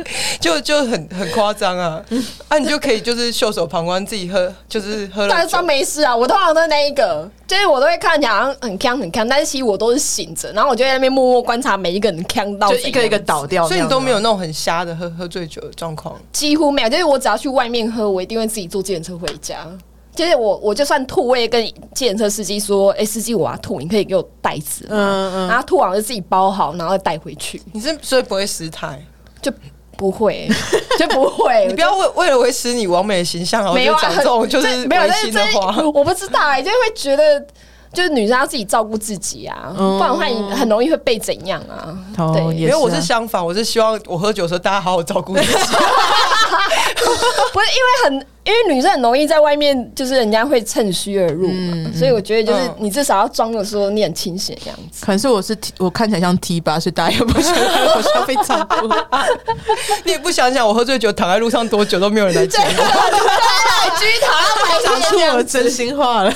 [0.39, 2.03] 就就很很夸张啊！
[2.47, 16.15] 啊，你就可以就是袖手旁观，自己喝，就是喝了酒当然装没事啊，我通常都是那一个，就是我都会看起来好像很康很康，但是其实我都是醒着，然后我就在那边默默观察每一个人康到就一个一个倒掉，所以你都没有，那种很瞎的喝喝醉酒的状况。
[16.31, 19.65] 几乎没有，就是我只要去外面喝，我一定会自己坐自行车回家。
[20.15, 21.61] 就是我，我就算吐，我也跟
[21.93, 29.05] 计程车司机说：“哎、司机，我要吐，你可以给我袋子吗？”嗯嗯，然后吐完就自己包好，然后再带回去，你是所以不会失态，
[29.41, 29.51] 就
[29.97, 30.47] 不会，
[30.99, 31.65] 就不会。
[31.69, 35.75] 你不要为为了维持你完美的形象，然后没有啊就讲这种就是没有，的话。
[35.93, 37.45] 我不知道哎、就会觉得。
[37.93, 41.95] 就是女生要自己照顾自己啊，嗯不然的话你很容易会被怎样啊？
[42.17, 45.47] 哦对，因为我是相反，我是希望我喝酒的时候大家好好照顾自己。
[47.53, 55.03] 不是因为很，因为女生很容易在外面，就是人家会趁虚而入嘛，所以我觉得就是嗯你至少要装的说你很清醒的样子。
[55.03, 58.87] 可能是我是 T, 我看起来像 T 吧，所以大家也不觉得我像被照顾。
[60.03, 62.65] 你也不想想，我喝醉酒躺在路上多久都没有人来接我。
[62.71, 64.31] 对，居糖
[64.83, 66.31] 讲出我的真心话了。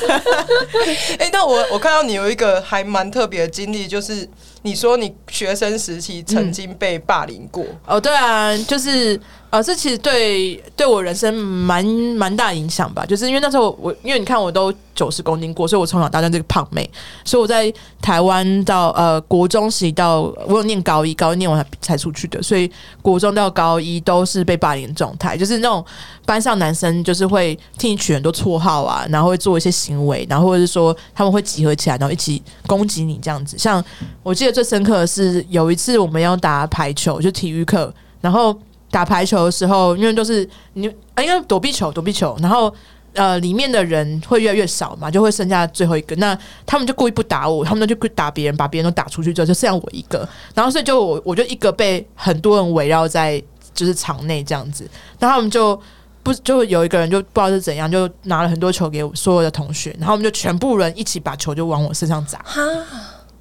[1.20, 4.28] 哎、那我我看到你有一个还蛮特别的经历，就是
[4.64, 7.64] 你说你学生时期曾经被霸凌过。
[7.86, 9.20] 哦，对啊，就是
[9.52, 11.84] 呃，这其实对对我人生蛮
[12.16, 13.06] 蛮大影响吧。
[13.06, 16.90] 就是因为那时候我，因为你看我都九十公斤过，所以我从小到大这个胖妹，
[17.24, 22.70] 所以我在台湾到呃国中时到我有念高一，高一念完才才出去的，所以
[23.02, 25.84] 国中到高一都是被霸凌的状态，就是那种
[26.26, 33.58] 班上男生就是会替你取很多绰号啊，然后会做一些行为，然后或者是说他们会集合起来，然后一起攻击你这样子。
[33.58, 33.84] 像
[34.24, 38.56] 我记得最深刻的是有一次我们要打排球，就体育课，然后
[38.92, 42.74] 打排球的时候，因为都是你啊，因为躲避球，躲避球，然后。
[43.16, 46.16] 呃，里面的人会越来越少嘛，就会剩下最后一个。
[46.18, 50.20] 那他们就故意不打我，他们就去打别人，把别人都打出去之后，就剩下我一个。
[50.54, 54.88] 然后所以就我我就一个被很多人围绕在就是场内这样子。
[55.18, 55.78] 然后他们就
[56.22, 62.40] 不就有一个人就不知道是怎样，就拿了很多球给我所有的同学，然后我们就全部人一起把球就往我身上砸。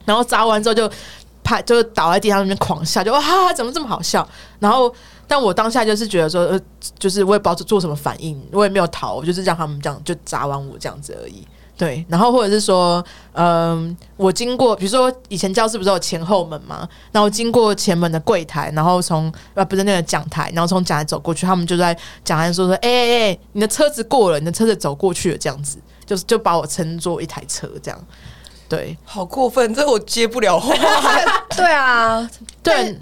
[0.07, 0.91] 然后砸完之后就
[1.45, 4.27] 拍，就倒在地上那边狂笑，就哇哈哈，怎么这么好笑？
[4.61, 4.93] 然后，
[5.29, 6.61] 但我当下就是觉得说，呃，
[6.99, 11.47] 就是我也不知道做什么反应，我也没有逃，我就是让他们这样就砸完我这样子而已。
[11.77, 28.07] 对，然后或者是说，嗯、我经过，比如说以前教室不是有前后门嘛，然后经过前门的柜台，然后从呃不是那个讲台，然后从讲台走过去，他们就在讲台说说，哎哎哎，你的车子过了，你的车子走过去了，这样子，就是就把我称作一台车这样。
[28.69, 30.75] 对好过分，这我接不了话。
[31.57, 32.29] 对啊，
[32.61, 32.99] 对，好，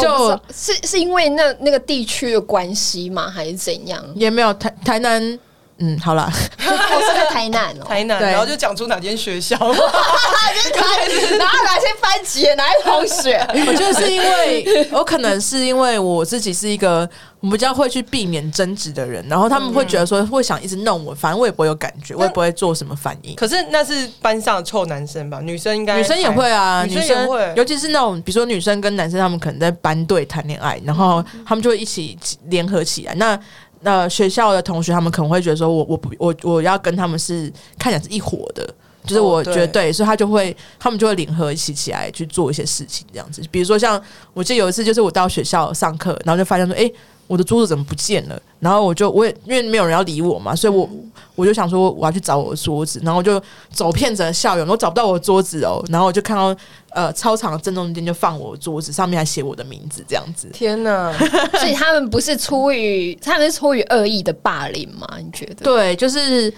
[0.00, 3.30] 就我不知道是是因为那那个地区的关系吗？
[3.30, 4.04] 还是怎样？
[4.14, 5.38] 也没有台台南，
[5.84, 6.30] 嗯，好了，
[6.64, 9.56] 我 是在台南哦、台南，对然后就讲出哪间学校。
[9.58, 13.44] 然后哪些班级，哪些同学？
[13.66, 17.08] 我觉得是因为我可能是因为我自己是一个
[17.40, 23.34] 我比较会去避免争执的人，然后他们会觉得说会想一直弄我，反正我也不会有感觉，我也不会做什么反应。
[23.34, 25.40] 可是那是班上的臭男生吧？
[25.42, 27.52] 女生应该女生也会啊，女女生也会。
[27.56, 33.14] 尤其是那种比如说女生跟男生，他们可能在班队谈恋爱，然后他们就会一起联合起来。
[33.16, 33.36] 那
[33.82, 38.68] 那学校的同学，他们可能会觉得说我我不我我要跟他们是看起来是一伙的。
[39.04, 43.42] 就是我觉得对，所以他就会，他们就会联合一起起来去做一些事情，这样子。
[43.50, 44.00] 比如说像
[44.32, 46.88] 我记得有一次，就是我到学校上课，然后就发现说，哎、
[47.32, 48.38] 我的桌子怎么不见了？
[48.60, 50.86] 然后我就我也因为没有人要理我嘛，所以我
[51.34, 56.54] 我就想说我要去找我的桌子，然后我就走遍整个校园，我找不到我的桌子哦，然后我就看到
[56.90, 60.46] 呃操场的正中间就放我的桌子，上面还写我的名字这样子。
[60.52, 61.10] 天哪！
[61.58, 65.08] 所以他们不是出于他们是出于恶意的霸凌吗？
[65.18, 65.64] 你觉得？
[65.64, 66.52] 对，就是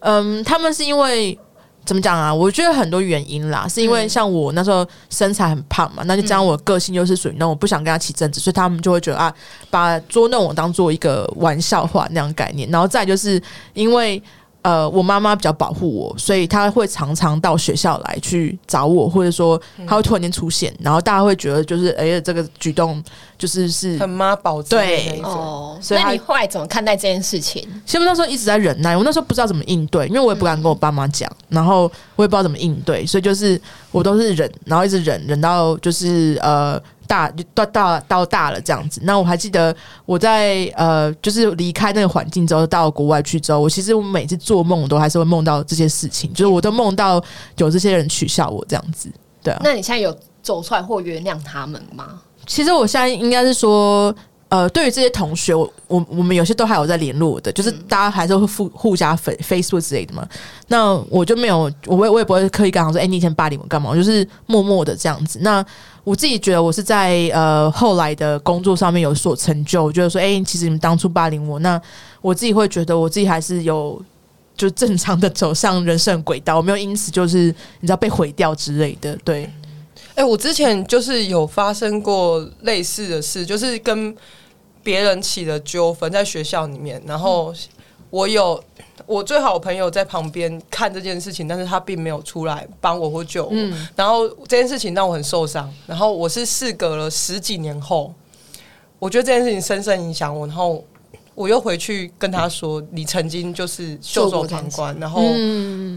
[0.00, 1.38] 嗯，他们是因为。
[1.88, 2.32] 怎么讲啊？
[2.32, 9.34] 我觉得很多原因啦，是因为像我那时候身材很胖嘛，那就加上我个性又是属于那种我不想跟他起争执，所以他们就会觉得啊，
[9.70, 12.68] 把捉弄我当做一个玩笑话那样概念。
[12.68, 14.22] 然后再就是因为
[14.68, 23.02] 呃，我妈妈比较保护我，所以她会常常到学校来去找我，或者说她会突然间出现，然后大家会觉得就是哎、呀，这个举动
[23.38, 25.22] 就是是很妈宝对。
[25.24, 27.66] 哦，所以那你后来怎么看待这件事情？
[27.86, 33.58] 其实我那时候一直在忍耐，我那时候不知道怎么应对，因为我也不敢跟我爸妈讲，然后我也不知道怎么应对，所以就是
[33.90, 36.78] 我都是忍，然后一直忍，忍到就是呃
[37.08, 39.00] 大到到到大了这样子。
[39.02, 39.74] 那我还记得
[40.06, 47.20] 我在呃就是离开那个环境之后，到国外去之后，我其实我每次做梦都还是会梦到这些事情，就是我都梦到
[47.56, 49.10] 有这些人取笑我这样子，
[49.42, 49.60] 对啊。
[49.64, 52.20] 那你现在有走出来或原谅他们吗？
[52.46, 54.14] 其实我现在应该是说，
[54.48, 60.26] 呃，对于这些同学，我我我们有些都还有在联络的，就是大家还是会互互加 Face Facebook 之类的嘛。
[60.68, 63.90] 那我就没有，我也我也不会刻意跟他说，哎、你以前霸凌我干嘛？
[63.90, 65.38] 我就是默默的这样子。
[65.42, 65.64] 那
[66.04, 71.80] 我自己觉得我是在呃后来的工作上面有所成就，觉得说，哎、其实你们当初霸凌我，那
[72.20, 74.02] 我自己会觉得我自己还是有。
[74.56, 77.44] 就正常的走上人生轨道，我没有因此就是
[77.78, 79.48] 你知道被毁掉之类的，对，
[80.16, 84.12] 哎、我之前就是有发生过类似的事，就是跟
[84.88, 87.52] 别人起了纠纷在学校里面，然后
[88.08, 88.58] 我有
[89.04, 93.52] 我最好朋友在旁边看这件事情，但是他并没有出来帮我或救我，
[93.94, 98.14] 然后这件事情让我很受伤，然后我是事隔了十几年后，
[98.98, 100.82] 我觉得这件事情深深影响我，然后。
[101.38, 105.22] 我又回去跟他说：“你曾经就是袖手旁观，然后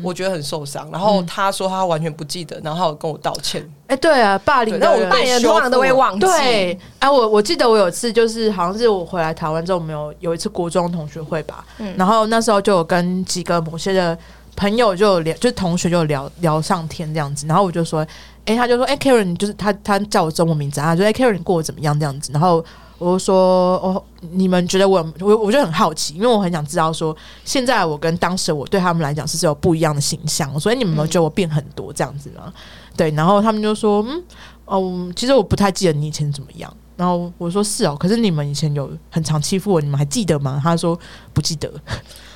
[0.04, 3.67] 我觉得很受伤。”然后他说他完全不记得，然后他有跟我道歉。
[3.88, 6.19] 哎、对啊，霸凌那我被扮演通常都会忘记。
[6.19, 11.65] 对，啊，我我记得我有一次就是好像是我回来台湾之后，我们有有一次国中同学会吧，
[11.97, 14.15] 然后那时候就有跟几个某些的
[14.56, 18.06] 朋友就有聊，就是同学就聊聊上天这样子，然后我就说，
[18.45, 22.63] 哎、他就说，哎、k a r e n 就是他他叫我中文名字啊，他说，哎、k a r e n 你过得怎么样这样子，然后。
[23.01, 32.53] 我就说哦，你们觉得我我我就很好奇，因为我很想知道说，现在我跟当时我对他们来讲是是有不一样的形象，所以你们有没有觉得我变很多这样子吗？
[32.95, 34.23] 对，然后他们就说，嗯，
[34.65, 36.71] 哦，其实我不太记得你以前怎么样。
[36.95, 40.59] 然后我说是哦，可是你们以前有很常欺负我，你们还记得吗？
[40.61, 40.97] 他说
[41.33, 41.71] 不记得。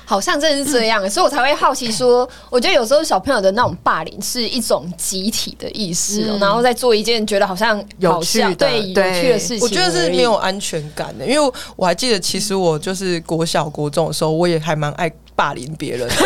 [0.08, 9.60] 好像真的是这样，所以我才会好奇说，我觉得有时候小朋友的那种霸凌是一种集体的意识、然后再做一件觉得好像好有趣对有趣的事情。
[9.60, 16.08] 我觉得是没有安全感的，因为我还记得，其实我就是国小国中的时候，我也还蛮爱霸凌别人。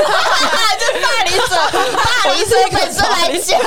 [1.39, 1.55] 霸凌者，
[1.97, 3.61] 霸凌者本身来讲，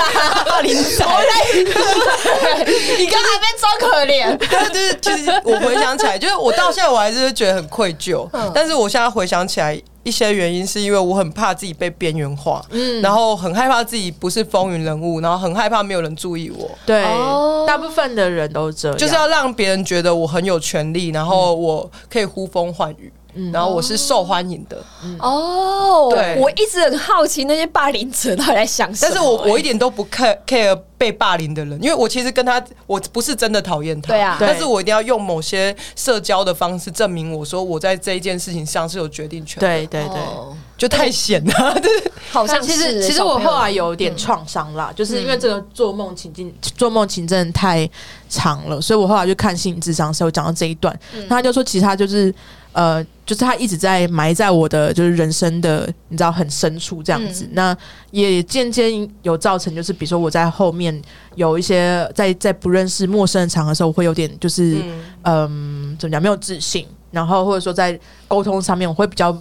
[0.45, 1.05] 霸凌仔，
[2.97, 8.51] 你刚才被装可怜，但就是其实我回想起来，就是我到现在我还是觉得很愧疚，嗯。
[8.53, 9.81] 但是我现在回想起来。
[10.03, 17.63] 一些原因是因为我很怕自己被边缘化，嗯，然后很害怕自己不是风云人物，然后很害怕没有人注意我，对，哦。
[17.65, 23.13] 大部分的人都这样，就是要让别人觉得我很有权利，然后我可以呼风唤雨，
[23.51, 24.77] 然后我是受欢迎的。
[25.19, 26.39] 哦，对。
[26.39, 34.37] 我一直很好奇那些霸凌者到底在想什么、但是我我一欸点都不 care care 被霸凌的人，因为我其实跟他我不是真的讨厌他，对啊。
[34.39, 40.19] 但是我一定要用某些社交的方式证明我说我在这一件事情上是有决定权的，对对对。
[40.19, 40.55] 哦。
[40.75, 47.89] 就太险了，就是 好像其实其实我后来有点创伤啦，就是因为这个做梦情境，做梦情真的太
[48.27, 50.97] 长了，所以我后来就看心理智商的时候讲到这一段，
[51.29, 52.33] 那他就说其实他就是
[52.73, 57.75] 呃，就是他一直在埋在我的就是人生的你知道很深处这样子，那
[58.11, 61.01] 也渐渐有造成就是比如说我在后面
[61.35, 64.83] 有一些在在不认识陌生的场合的时候，我会有点就是
[65.21, 69.35] 嗯怎么讲没有自信，然后或者说在沟通上面我会比较。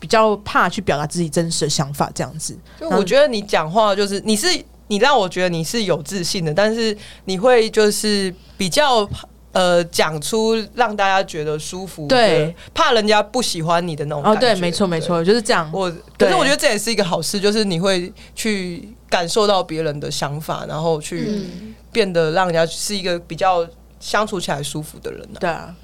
[0.00, 2.56] 比较怕去表达自己真实的想法，这样子。
[2.78, 4.46] 就我觉得你讲话就是你是
[4.86, 9.04] 你让我觉得你是有自信的，但是你会就是比较
[9.52, 12.54] 呃讲出让大家觉得舒服，对。
[12.74, 14.40] 怕人家不喜欢你的那种哦，感觉。
[14.40, 15.70] 对，没错，没错，就是这样。
[15.72, 21.74] 我可是我觉得这也是一个好事，就是你会去感受到别人的想法，然后去嗯。
[21.90, 23.66] 变得让人家是一个比较
[23.98, 25.74] 相处起来舒服的人、啊、对啊，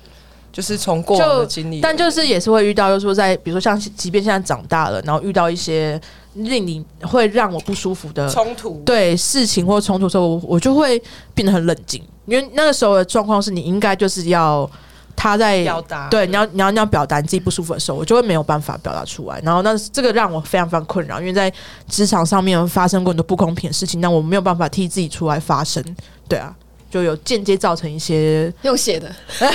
[0.53, 5.99] 就是从过往的经历，但就是也是会遇到，就是说在比如说像，即便现在长大了，然后遇到一些
[6.35, 11.01] 令你会让我不舒服的冲突，对事情或冲突的时候，我我就会
[11.35, 14.69] 变得很冷静，因为那个时候的状况是你应该就是要
[15.17, 19.41] 他在表达对，你要你要你要表达你自己不舒服的时候，我就会没有办法表达出来。
[19.45, 21.53] 然后那这个让我非常非常困扰，因为在
[21.89, 25.83] 职场上面发生过很多不公平的事情，那我没有办法替自己出来发声。
[26.29, 26.53] 对啊，
[26.91, 29.09] 就有间接造成一些用写的，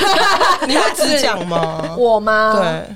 [0.65, 1.93] 你会只讲吗？
[1.99, 2.95] 我吗？，对，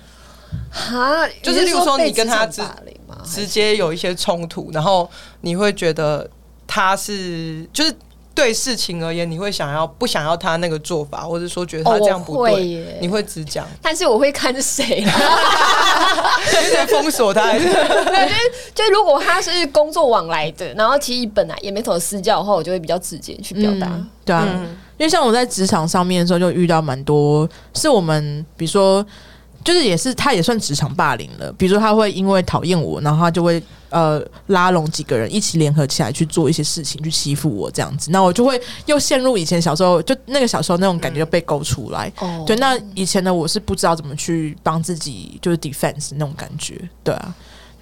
[0.71, 2.75] 哈，就是例如说你跟他直霸？
[3.23, 5.09] 直接有一些冲突，然后
[5.41, 6.29] 你会觉得
[6.67, 7.93] 他是就是
[8.35, 12.97] 对事情而言，你会想要不想要他那个做法，或者说觉得他哦这样不对，耶。
[12.99, 15.13] 你会只讲，但是我会看是谁啦，
[16.49, 17.67] 直接封锁他，还是？
[18.73, 23.87] 就如果他是工作往来的，然后其实本来也没什么私交的话，我就会比较直接去表达。
[23.87, 24.77] 嗯对啊，嗯。
[24.97, 29.05] 因为像我在职场上面的时候，就遇到蛮多是我们，比如说，
[29.63, 31.51] 就是也是他也算职场霸凌了。
[31.53, 38.11] 比如说，他会因为讨厌我，然后他就会呃拉拢几个人一起联合起来去做一些事情，去欺负我这样子。
[38.11, 42.11] 那我就会又陷入以前小时候就那个小时候那种感觉就被勾出来。
[42.19, 47.33] 哦对，那以前的我是不知道怎么去帮自己就是 defense 那种感觉，对啊。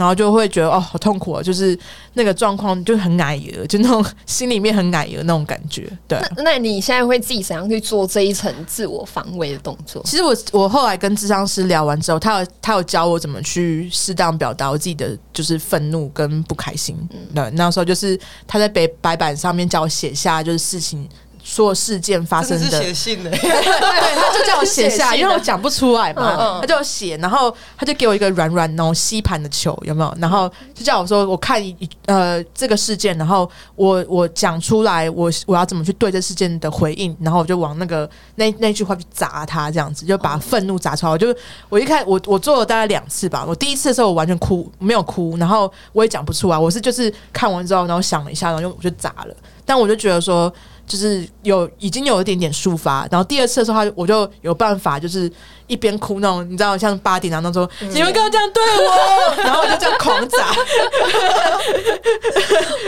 [0.01, 1.43] 然后就会觉得哦，好痛苦啊！
[1.43, 1.77] 就是
[2.15, 6.27] 那个状况就很矮油，就那种心里面很矮油那种感觉，对啊。
[6.37, 10.01] 那那你现在会自己怎样去做这一层自我防卫的动作？
[10.03, 16.97] 其实我我后来跟智商师聊完之后，他有他有教我怎么去适当表达我自己的就是愤怒跟不开心。
[17.11, 21.07] 嗯那、那时候就是他在白白板上面叫我写下就是事情
[21.51, 30.15] 所有事件发生的写信呢、 对，他就叫我写下，因为我讲不出来嘛，嗯嗯他叫我写，然后他就给我一个软软那种吸盘的球，有没有？
[30.17, 31.75] 然后就叫我说，我看一
[32.05, 41.11] 呃这个事件，然后我我讲出来，我我要怎么去对这事件的回应，然后我就往那个那那句话去砸他，这样子就把愤怒砸出来。
[41.11, 41.35] 我就
[41.67, 49.35] 我一开我我做了大概两次吧，我第一次的时候我完全哭没有哭，然后我也讲不出来，我是就是看完之后，然后想了一下，然后就我就砸了，
[49.65, 50.49] 但我就觉得说。
[50.91, 55.31] 就是有已经有一点点抒发，然后第二次的时候，他我就有办法，就是
[55.67, 60.49] 一边哭那种，你知道，像八点然后说、你们刚刚这样对我， 然后我就这样狂砸，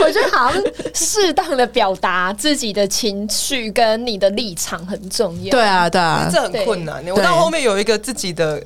[0.03, 0.61] 我觉得好像
[0.93, 5.51] 适当的表达自己的情绪跟你的立场很重要。
[5.51, 7.01] 对啊，对啊，这很困难。
[7.07, 8.61] 我到后面有一个自己的。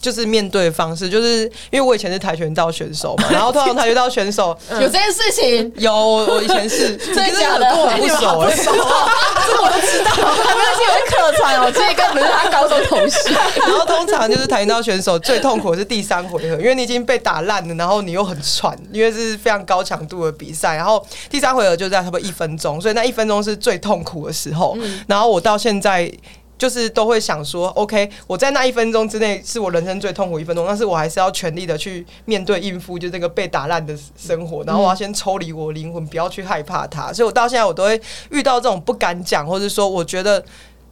[0.00, 11.70] 就是面对的方式，就是因为我以前是跆拳道选手嘛， 然后通常跆拳道选手 有这件事情，有我我以前是，真的假的跟我很不熟哎、这我都知道， 没关系，我会客串哦。
[11.72, 13.30] 这个不是他高中同事，
[13.60, 20.76] 然后通常就是跆拳道选手最痛苦的是第三回合，因为你已经被打烂了，然后你又很喘，因为是非常高强度的比赛。
[20.76, 24.76] 然后第三回合就在差不多一分钟，所以那一分钟是最痛苦的时候。
[25.06, 26.10] 然后我到现在。
[26.58, 34.64] 就是都会想说，OK，我在那一分钟之内是我人生最痛苦一分钟，但是我还是要全力的去面对应付，就这个被打烂的生活。
[34.64, 37.12] 然后我要先抽离我灵魂，不要去害怕它。
[37.12, 37.98] 所以我到现在我都会
[38.30, 40.44] 遇到这种不敢讲，或者说我觉得。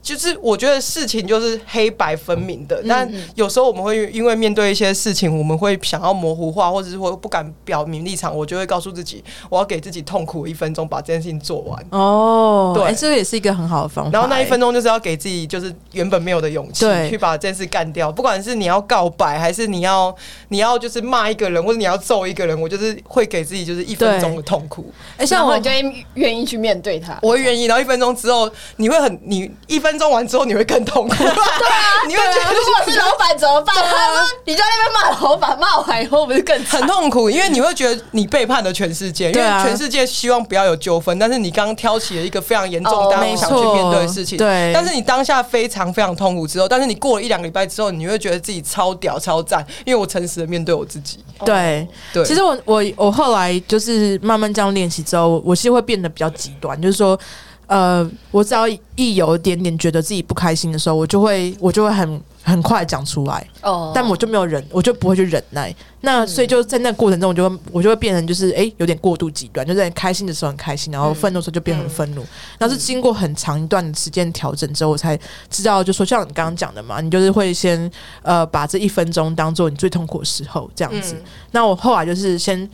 [0.06, 11.84] 就是我觉得事情就是黑白分明的，但有时候我们会因为面对一些事情，我们会想要模糊化，或者是说不敢表明立场，我就会告诉自己，我要给自己痛苦一分钟，把这件事情做完。
[11.90, 14.10] 哦，对哎这个也是一个很好的方法。
[14.12, 18.12] 然后那一分钟，就是要给自己就是原本没有的勇气，去把这件事干掉。
[18.12, 20.14] 不管是你要告白，还是你要
[20.50, 24.92] 你要就是骂一个人，或者你要揍一个人，我就是会给自己就是一分钟的痛苦。
[25.16, 27.18] 哎，像我像我就会愿意去面对他。
[27.22, 31.14] 我会愿意，然后一分钟之后，你会很你一分钟完之后，你会更痛苦。
[31.18, 33.74] 对啊， 你会觉得如果是 老板怎么办？
[33.76, 36.88] 他说你就在那边骂老板，骂完以后不是更惨很？
[36.88, 44.38] 痛苦，因为你会觉得你背叛了全世界，因为全世界希望不要有纠纷，但是你刚刚挑起了一个非常严重哦大家不想去面对的事情。
[44.38, 51.18] 对但是你当下非常非常痛苦之后，但是你过了一两个礼拜之后，你会觉得自己超屌超赞，因为我诚实的面对我自己。
[51.44, 57.18] 对，对，其实我我我后来就是慢慢这样练习之后，我我是会变得比较极端，就是说，
[57.66, 65.74] 呃，我只要一有一点点觉得自己不开心的时候，我就会我就会很很快讲出来，哦但我就没有忍，我就不会去忍耐。
[66.02, 72.24] 那所以就在那过程中，我就会我就会变成就是哎、诶有点过度极端，就是在开心的时候很开心，然后愤怒的时候就变很愤怒。
[72.56, 75.18] 然后是经过很长一段的时间调整之后，我才
[75.50, 77.90] 知道，就说像你刚刚讲的嘛，你就是会先
[78.22, 81.14] 呃把这一分钟当做你最痛苦的时候这样子。
[81.14, 82.70] 嗯那我后来就是先，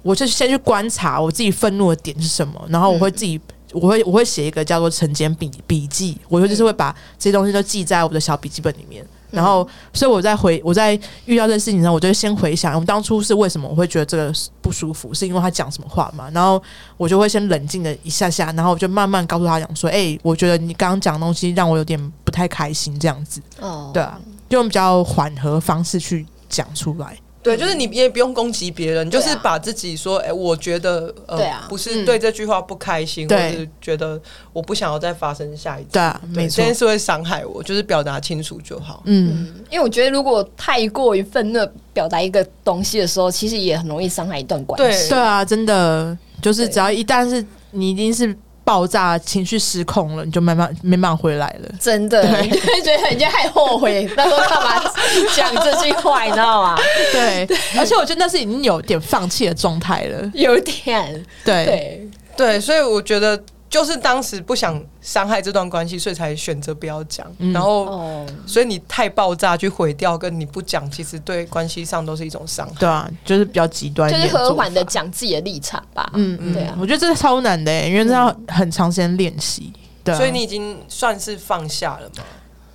[0.00, 3.38] 我就先去观察我自己愤怒的点是什么，然后我会自己。
[3.72, 9.04] 我会我会写一个叫做晨间笔笔记，我就就是会把这些东西都记在我的小笔记本里面。
[9.30, 10.92] 然后，所以我在回我在
[11.24, 16.28] 遇到这件事情上，我就会先回想，我们当初是为什么我会觉得这个不舒服，是因为他讲什么话嘛？
[16.34, 16.62] 然后
[16.98, 24.20] 我就会先冷静的一下下，然后我就慢慢告诉他讲说，哎、我觉得你刚刚讲的东西让我有点不太开心，这样子，哦对啊，
[24.50, 27.16] 用比较缓和方式去讲出来。
[27.42, 31.66] 对，就是你也不用攻击别人，就是把自己说，哎、我觉得呃，对啊。
[31.68, 34.20] 不是对这句话不开心，或者是觉得
[34.52, 35.90] 我不想要再发生下一次。
[35.92, 36.58] 对啊，没错。
[36.58, 39.02] 这，件事会伤害我，就是表达清楚就好。
[39.06, 41.58] 嗯，因为我觉得如果太过于愤怒
[41.92, 45.08] 表达一个东西的时候，其实也很容易伤害一段关系。
[45.08, 45.18] 对。
[45.18, 46.16] 啊，真的。
[46.40, 51.68] 就是只要一旦是你已经是爆炸、情绪失控了，你就慢慢没办法回来了。
[51.80, 54.92] 真的，你就会觉得人家太后悔，那时候干嘛
[55.34, 56.78] 讲这句话，你知道吗？
[57.12, 57.46] 对，
[57.76, 60.30] 而且我觉得那是已经有点放弃的状态了。
[60.34, 61.24] 有点。
[61.44, 63.40] 对，对，对，所以我觉得
[63.72, 67.26] 就是当时不想伤害这段关系，所以才选择不要讲。
[67.38, 72.74] 嗯然后，哦，所以你太爆炸去毁掉，跟你不讲，其实对关系上都是一种伤害。
[72.78, 76.10] 对啊，就是比较极端就是和缓的讲自己的立场吧。
[76.12, 79.72] 嗯嗯，对啊我觉得这是超难的、欸，因为这要很长时间练习。
[80.04, 82.24] 对啊、所以你已经算是放下了嘛？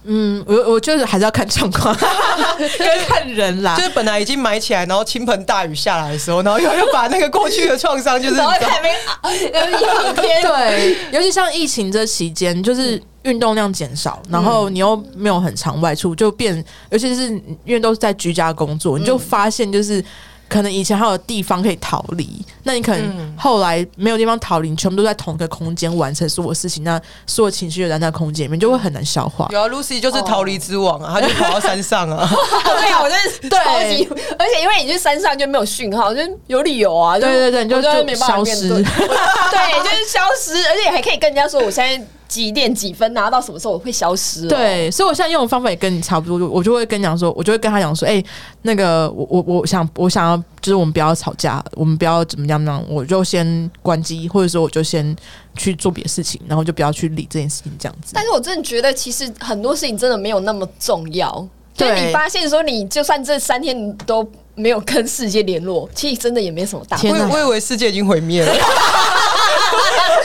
[0.10, 1.94] 嗯，我我觉得还是要看状况，
[2.58, 3.84] 跟看人啦就。
[3.84, 8.90] 是本来已经埋起来，然后倾盆大雨下来的时候，然后又又把那个过去的创伤，就是 然后还没
[9.22, 17.28] 啊，一两天， 对，尤其像疫情这期间，就是运动量减少，然后你又没有很常外出，就变，尤其是
[17.66, 20.04] 因为都是在居家工作，你就发现就是。
[20.50, 29.48] 可能以前还有地方可以逃离，那你可能后来没有地方逃离，你全部都在同一个空间完成所有事情，那所有情绪就在那空间里面，就会很难消化。
[29.52, 32.28] 有啊，Lucy 就是逃离之王啊，他就跑到山上啊。
[32.64, 38.70] 对啊，我真的对超级，而且因为你去山上就没有讯号，就是有理由啊，对对对，你就我就就没办法消失。
[38.70, 48.24] 面对，对，就是消失，而且还可以跟人家说我现在几点几分拿到什么时候我会消失、哦，对，所以我现在用的方法也跟你差不多，我就会跟你讲说，我就会跟他讲说，哎、
[48.64, 55.16] 那个我我我想我想要，就是我们不要吵架，我们不要怎么样那样，我就先关机，或者说我就先
[55.56, 58.12] 去做别的事情，然后就不要去理这件事情，这样子。
[58.14, 61.48] 但是我真的觉得，其实很多事情真的没有那么重要。
[61.76, 68.52] 对你发现说，你就算这三天你都没有跟世界联络，其实真的也没什么大我我以为世界已经毁灭了，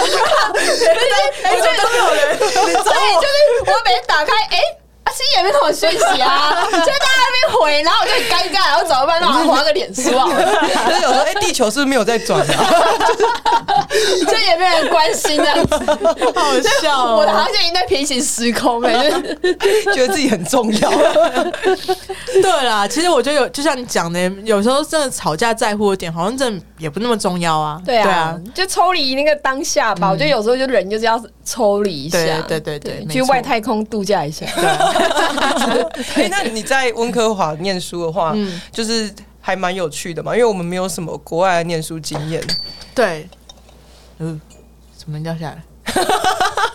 [1.45, 2.39] 哎，对，都没有人。
[2.39, 3.35] 对，就是
[3.67, 4.82] 我每天打开，哎、啊，
[5.13, 9.21] 其实也没什么讯息啊， 就大家在那边回，然后我就很尴尬，然后怎么办？
[9.21, 10.29] 那我划个脸书啊，
[10.89, 12.47] 就是有时候哎，地球是不是没有在转啊？
[13.93, 15.77] 就也没有人关心这样子。
[16.35, 20.91] 好笑哦我的好像已经在平行时空哎、就是觉得自己很重要。
[22.41, 27.81] 对啦，其实我觉得有，就像你讲的，有时候真的吵架在乎的点，好像真的也不那么重要啊。
[27.85, 30.09] 对啊，就抽离那个当下吧。
[30.11, 34.47] 我觉得有时候就人就是要抽离一下，对对对去外太空度假一下。
[36.17, 42.43] 哎，那你在温哥华念书的话，嗯就是还蛮有趣的嘛，因为我们没有什么国外的念书经验。
[42.95, 43.29] 对，
[44.19, 44.41] 嗯，
[44.97, 45.63] 怎么掉下来？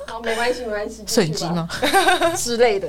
[0.08, 1.68] 好，没关系，没关系，摄影机吗？
[2.36, 2.88] 之类的？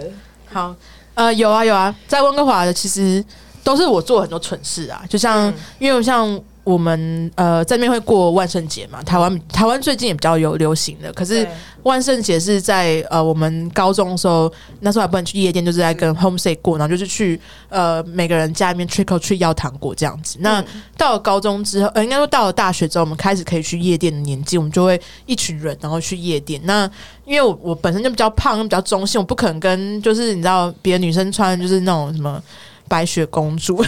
[0.53, 0.74] 好，
[1.14, 3.24] 呃，有啊有啊，在温哥华的其实
[3.62, 11.49] 都是我做很多蠢事啊，就像、因为像我们呃这边会过万圣节嘛，台湾台湾最近也比较有流行的，可是
[11.83, 17.41] 万圣节是在呃我们高中的时候，那时候还不能去夜店，就是在跟 homestay 过，然后就是去
[17.71, 20.37] 呃每个人家里面 trick or treat 要糖果这样子。
[20.41, 20.62] 那
[20.97, 26.61] 到了高中之后，呃应该说到了大学之后，我们开始可以去夜店的年纪，我们就会一群人然后去夜店。
[26.64, 26.91] 那
[27.25, 32.43] 因为我我本身就比较胖，比较中性，我不可能跟就是你知道别的女生穿就是那种什么。
[32.91, 33.85] 白雪公主，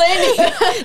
[0.00, 0.12] 所以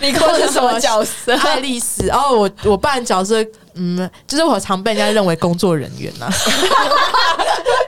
[0.01, 1.33] 你你或者是什么角色？
[1.37, 2.09] 爱丽丝。
[2.09, 3.41] 哦，我我扮角色，
[3.75, 6.27] 嗯，就是我常被人家认为工作人员呐、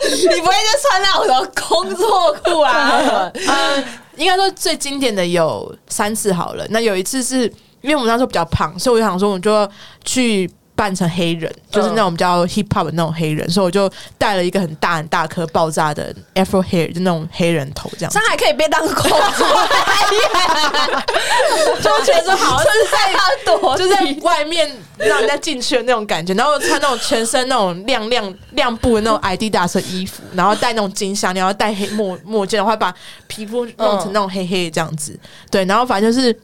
[0.02, 3.30] 你不会就穿那种工作裤啊？
[3.36, 3.84] 嗯，
[4.16, 6.66] 应该说最经典的有三次好了。
[6.70, 7.42] 那有一次是
[7.82, 9.70] 因为我们那时候比较胖，所以我就想说，我们就要
[10.06, 19.10] 去扮成黑人，就是那种比较 hip hop 的那种黑人，所以我就戴了一个很大很大颗爆炸的 afro hair，就那种黑人头这样子还可以被当工作，
[21.82, 22.68] 就觉得好像
[23.78, 32.94] 是在外面让人家进去的那种感觉，然后穿那种全身那种亮亮亮布的那种 Adidas 的衣服，然后戴那种金项链，然后戴黑墨墨镜，然后把
[33.26, 35.20] 皮肤弄成那种黑黑的这样子。
[35.50, 36.40] 对，然后反正就是。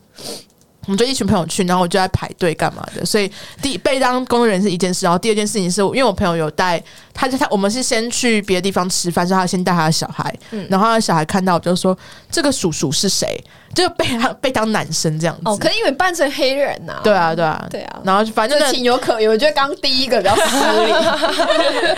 [0.85, 3.31] 我们就一群朋友去，然后我就在排队干嘛的，所以
[3.61, 6.81] 第被当工作人员是一件事，然后第二件事情是因为我朋友有带
[7.13, 10.33] 他，他我们是先去别的地方吃饭，所以他先带他的小孩，
[10.69, 11.97] 然后他的小孩看到我就说
[12.29, 13.27] 这个叔叔是谁，
[13.73, 15.41] 就被他被当男生这样子。
[15.45, 18.01] 哦，可能因为扮成黑人呐，对啊，对啊，对啊。
[18.03, 19.29] 然后反正情有可原。
[19.29, 20.91] 我觉得刚刚第一个比较失礼，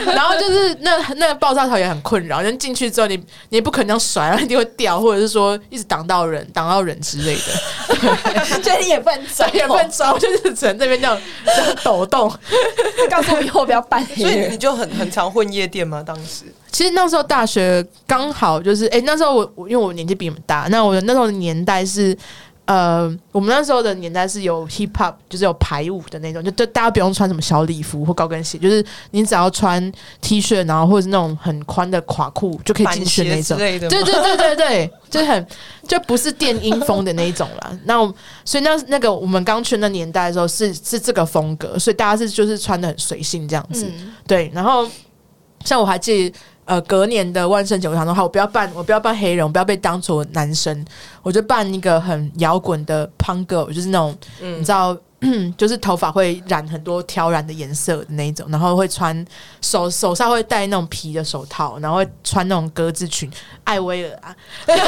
[0.14, 3.16] 然后就是那那个爆炸头也很困扰，人进去之后你
[3.50, 8.46] 你也不可能这样甩，然后一定会掉，或者是说一直挡到人、挡到人之类的，
[8.78, 12.32] 所以你也不能走，也不能招，就是只能这边这样这样抖动。
[13.10, 14.58] 告诉我以后不要扮黑 所以你。
[14.58, 16.04] 就很很常混夜店吗？
[16.06, 22.18] 当时其实那时候大学刚好就是，哎、那时候我我因为我年纪比你们大，那我那时候的年代是。
[22.66, 33.58] 呃，我们那时候的年代是有 hip hop，就是有排舞的那种，就就大家不用穿什么小礼服或高跟鞋，就是你只要穿 T 恤，然后或者是那种很宽的垮裤就可以进去的那种。
[33.58, 35.48] 对对对对对， 就是很
[35.88, 37.78] 就不是电音风的那一种啦。
[37.86, 38.12] 那我
[38.44, 43.86] 所以那那个我们刚去那年代的时候是是这个风格，所以大家是就是穿的很随性这样子。
[43.86, 44.90] 嗯对，然后
[45.64, 46.38] 像我还记得。
[46.66, 50.86] 呃，隔年的万圣节，我想说，好，我不要扮，我不要扮黑人，我不要被当做男生，
[51.22, 55.00] 我就扮一个很摇滚的 punk girl，就是那种、你知道嗯，
[55.58, 59.26] 就是头发会染很多挑染的颜色的那一种，然后会穿
[59.62, 63.30] 手手上会戴那种皮的手套，然后会穿那种格子裙，
[63.64, 64.36] 艾薇儿啊，
[64.68, 64.86] 你刚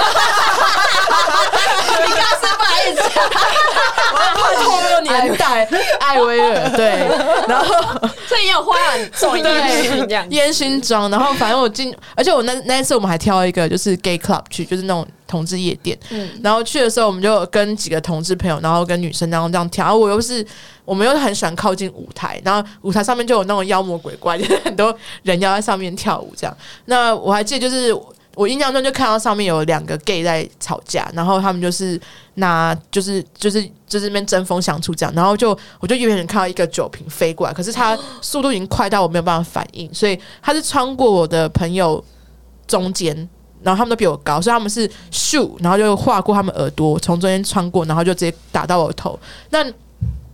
[2.18, 2.98] 刚是不好意思？
[3.14, 3.30] 讲，
[4.34, 5.68] 怕透露年代，
[6.00, 7.08] 艾薇儿对，
[7.48, 7.66] 然后
[8.28, 10.26] 所以也有花很重烟熏这样。
[10.32, 20.46] 烟熏妆，然后反正我进，而且我那那一次我们还挑一个就是 gay club 去，就是那种同志夜店，嗯然后去的时候我们就跟几个同志朋友，然后跟女生然后这样跳，然后我又是
[20.86, 26.58] 我们又很喜欢靠近舞台，然后舞台上面就有那种妖魔鬼怪，就是很多人要在上面跳舞这样。
[26.86, 27.96] 那我还记得就是。
[28.38, 32.00] 我印象中就看到上面有两个 gay 在吵架，然后他们就是
[32.36, 42.04] 拿就是就是就是那边针锋相处这样，然后就我就远远看到一个酒瓶飞过来，可是它速度已经快到我没有办法反应，所以它是穿过我的朋友
[42.68, 43.28] 中间，
[43.64, 49.20] 然后他们都比我高，所以他们是咻，然后就划过他们耳朵，从中间穿过，然后就直接打到我头。
[49.50, 49.64] 那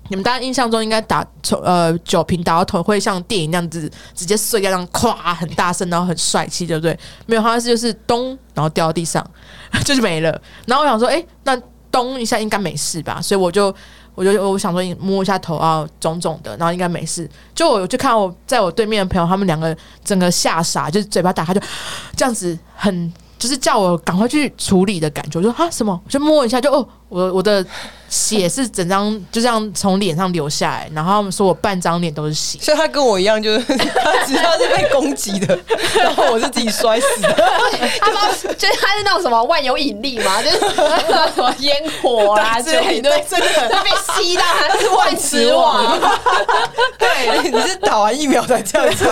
[0.09, 6.97] 你们大家印象中应该打从呃酒瓶打到头会像电影那样子直接碎掉，这样咵很大声，然后很帅气，对不对？
[7.25, 9.25] 没有，他是就是咚，然后掉到地上，
[9.85, 10.29] 就是没了。
[10.65, 11.59] 然后我想说，哎、那
[11.89, 13.21] 咚一下应该没事吧？
[13.21, 13.73] 所以我就
[14.15, 17.29] 我就我想说摸一下头啊，肿肿的，然后应该没事。
[17.55, 21.61] 就我就看我在我对面的朋友，他们两个整个吓傻，就是嘴巴打开就
[22.15, 23.13] 这样子很。
[23.39, 25.99] 就是叫我赶快去处理的感觉，我说啊什么？
[26.05, 27.65] 我就摸一下就，哦，我我的
[28.13, 35.57] 血是整张就这样从脸上流下来，然后他们说我半张脸都是血，所以他跟我一样，就是 他只要是被攻击的，
[35.95, 37.33] 然后我是自己摔死的。
[37.99, 38.21] 他们
[38.55, 43.89] 就是他是那种什么万有引力嘛，就是什 么烟火啊之类的，对真的就被
[44.21, 45.99] 吸到他是万磁王。
[46.99, 49.05] 对，你是打完疫苗才这样子，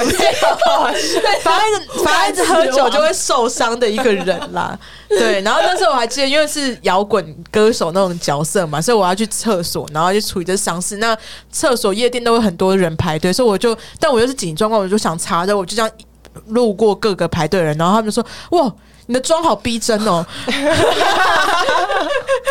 [1.42, 4.78] 反正反正喝酒就会受伤的一个人啦。
[5.10, 10.98] 对，然后那时候我还记得，因为是摇滚歌手那种角色嘛，所以我要去厕所，然后就处理这伤势。
[10.98, 11.18] 那
[11.52, 15.92] 厕所夜店都会很多人排队，所以我就，但我又是紧急状况，我就想查着，我就这样
[16.48, 18.26] 路过各个排队人，然后他们就说
[18.58, 18.74] ：“哇，
[19.08, 20.26] 你的妆好逼真哦。”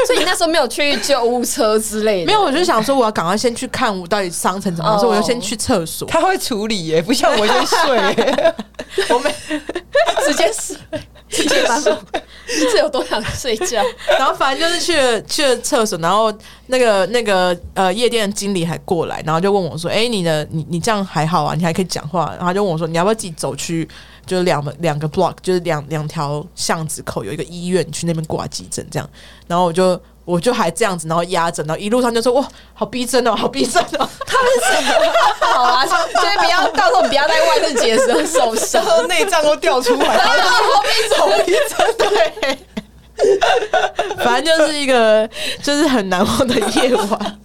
[0.07, 6.09] 所以你那时候没有去救护车之类的，没有，我就想说我要赶快先去看我到底伤成怎么样，哦所以我就先去厕所。
[6.09, 8.55] 他会处理耶，不像我先睡耶。
[9.11, 9.35] 我没，
[10.27, 10.77] 直接睡，
[11.31, 11.95] 直接睡，
[12.47, 13.83] 是有多想睡觉？
[14.19, 16.33] 然后反正就是去了去了厕所，然后
[16.67, 21.55] 那个那个呃夜店的经理还过来，然后就问我说：“哎、你的你你这样还好啊？
[21.55, 23.89] 你还可以讲话？”然后就问我说：“你要不要自己走去？
[24.27, 29.09] 就是两个两个 block，就是两两条巷子口有一个医院，去那边挂急诊这样。”
[29.47, 42.59] 然后我就我就还这样子，然后压着，然后一路上就说：“哇，好逼真哦， 好逼真哦。”他们是好啊，所以不要到时候不要在万圣节的时候受伤内脏都掉出来， 好逼真，好逼真对，
[44.25, 45.29] 反正就是一个
[45.63, 47.39] 就是很难忘的夜晚。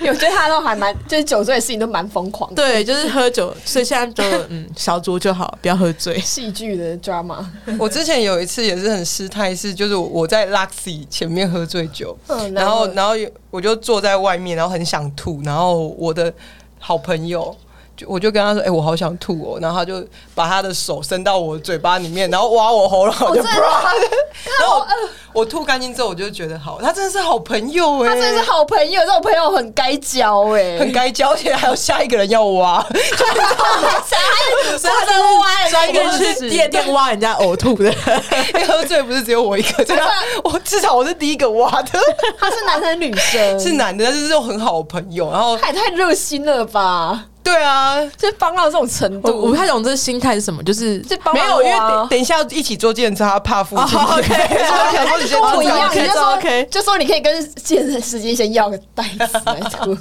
[0.00, 6.18] 我觉得他都还蛮，就是酒醉的事情都蛮疯狂的，对，就是喝酒，所以现在就嗯小酌就好，不要喝醉。
[6.20, 7.44] 戏剧的 drama。
[7.78, 16.32] 我之前有一次也是很失态，是就是我在 Luxy 前面喝醉酒，嗯然后然后有我就坐在外面，然后很想吐，然后我的
[16.78, 17.56] 好朋友。
[17.96, 23.42] 就我就跟他说：“哎、我好想吐哦。”然后他就把他的手伸到我嘴巴里面，然后挖我喉咙，我就
[24.60, 24.86] 然后我
[25.32, 32.82] 我吐干净之后，我就觉得好，他真的是好朋友哎、他真的是好朋友，这种朋友很该交哎、很该交，而且还有下一个人要挖，
[34.78, 37.90] 所以他在挖专一个人去夜店挖人家呕吐的，
[38.54, 40.04] 因为喝醉不是只有我一个，真的，
[40.44, 41.98] 我至少我是第一个挖的，
[42.38, 47.24] 他是男生女生，是男的，但是是这种很好的朋友，然后他也太热心了吧？
[47.46, 59.96] 对啊，就是帮到这种程度，我不太懂这个心态是什么，就是就帮没有，因为等等一下一起坐电车，他怕附近，哦，OK 所以我想说你先不一样你就说 OK 就说你可以跟健身司机先要个袋子来吐。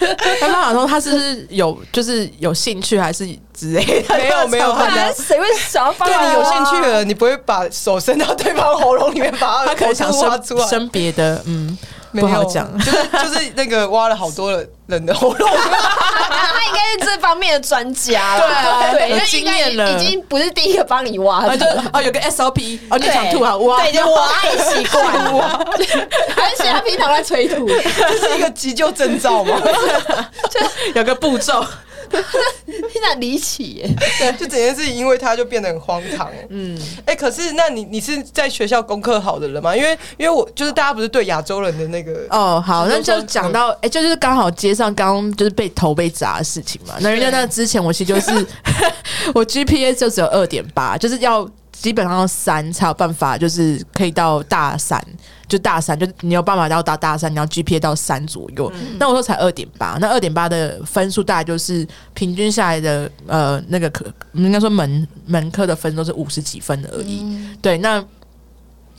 [0.40, 4.16] 他们好像他是不是有就是有兴趣还是之类的？
[4.16, 6.92] 没有 没有不然谁会想要帮对你有兴趣的？
[6.94, 10.60] 了，你不会把手伸到对方喉咙里面，把他可能想挖出来。
[10.62, 11.76] 生生别的，嗯，
[12.12, 12.28] 没有。
[12.28, 12.66] 不好讲。
[12.78, 14.52] 就是就是那个挖了好多
[14.86, 19.92] 人的喉咙，他应该是这方面的专家了，对啊对，有就应该经验了。
[19.92, 21.84] 已经不是第一个帮你挖的。
[21.92, 25.46] 哦有个 SOP，哦你想吐啊挖，对，就挖太习惯挖，
[25.76, 29.60] 而且他平常在催吐， 这是一个急救征兆吗？
[30.50, 30.60] 就
[30.94, 31.64] 有个步骤，
[32.66, 33.90] 听着离奇耶。
[34.18, 36.28] 对就整件事情因为他就变得很荒唐。
[36.48, 39.74] 嗯，哎、可是那你你是在学校功课好的人吗？
[39.76, 46.94] 因为因为我就是大家不是对亚洲人的那个哦，好，那就讲到，哎、就是刚好街上刚刚就是被头被砸的事情嘛。
[47.00, 48.46] 那人家那之前我其实就是
[49.34, 55.02] 我 GPA 就只有二点八，就是要基本上要三才有办法，就是可以到大三，
[55.50, 58.72] 就大三，就你有办法要到达大三，你要 GPA 到三左右。
[58.98, 67.26] 那我说才二点八，那二点八的分数大概就是平均下来的呃那个科，应该说门门科的分都是五十几分而已。
[67.60, 67.98] 对，那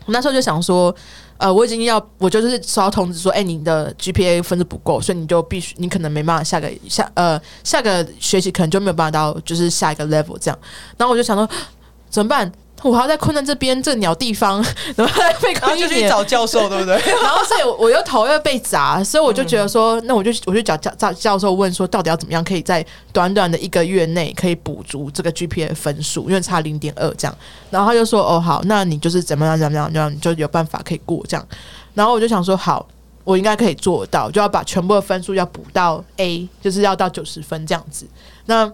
[0.05, 0.95] 我那时候就想说。
[1.41, 10.59] 呃，我已经要，我就是收到通知说，哎、你的 GPA 分数不够，所以你就必须，你可能没办法下个下呃下个学期可能就没有办法到就是下一个 level 这样。
[10.97, 11.49] 然后我就想说
[12.11, 12.51] 怎么办？
[12.83, 14.63] 我还要在困在这边这鸟地方，
[14.95, 16.95] 然后还被然后困一，就去找教授，对不对？
[17.21, 27.37] 然后所以我我又头又被砸，所以我就觉得说，那我就我就找教教教授问说，到底要怎么样可以在短短的一个月内可以补足这个 GPA 的分数，因为差零点二这样。
[27.69, 31.47] 然后他就说，哦好，那你就是怎么样怎么样，这样你就有办法可以过这样。
[31.93, 32.87] 然后我就想说，好，
[33.23, 38.07] 我应该可以做到，就要把全部的分数要补到 A，就是要到九十分这样子。
[38.45, 38.71] 那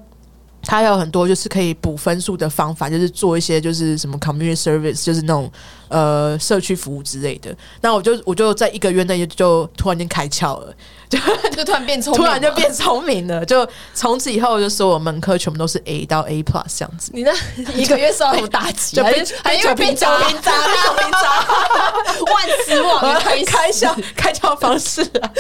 [0.68, 5.50] 他有很多就是可以补分数的方法，就是做一些就是什么 community service，就是那种
[5.90, 7.56] 呃社区服务之类的。
[7.82, 10.74] 那我就我就在一个月内就就突然间开窍了，
[11.10, 17.12] 就突然变聪突，然就变聪明了，就从此以后就所有门科全部都是 A 到 A plus 这样子。
[17.14, 17.32] 你那
[17.74, 18.96] 一个月受到什么打击？
[18.96, 20.52] 就被还是还因为被砸砸砸
[20.88, 21.46] 到平砸，
[22.34, 25.32] 万磁王的开开窍开窍方式啊，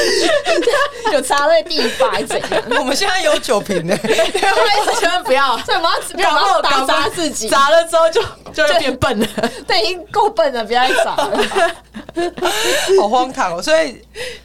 [1.13, 2.49] 有插在地板怎样？
[2.79, 5.57] 我们现在有酒瓶呢，千万不要。
[5.59, 5.91] 所以我们
[6.23, 7.49] 要不要砸自己？
[7.49, 8.21] 砸了之后就
[8.53, 9.27] 就会变笨了。
[9.67, 11.43] 对，已经够笨了，不要再砸了。
[13.01, 13.61] 好荒唐哦。
[13.61, 13.99] 所以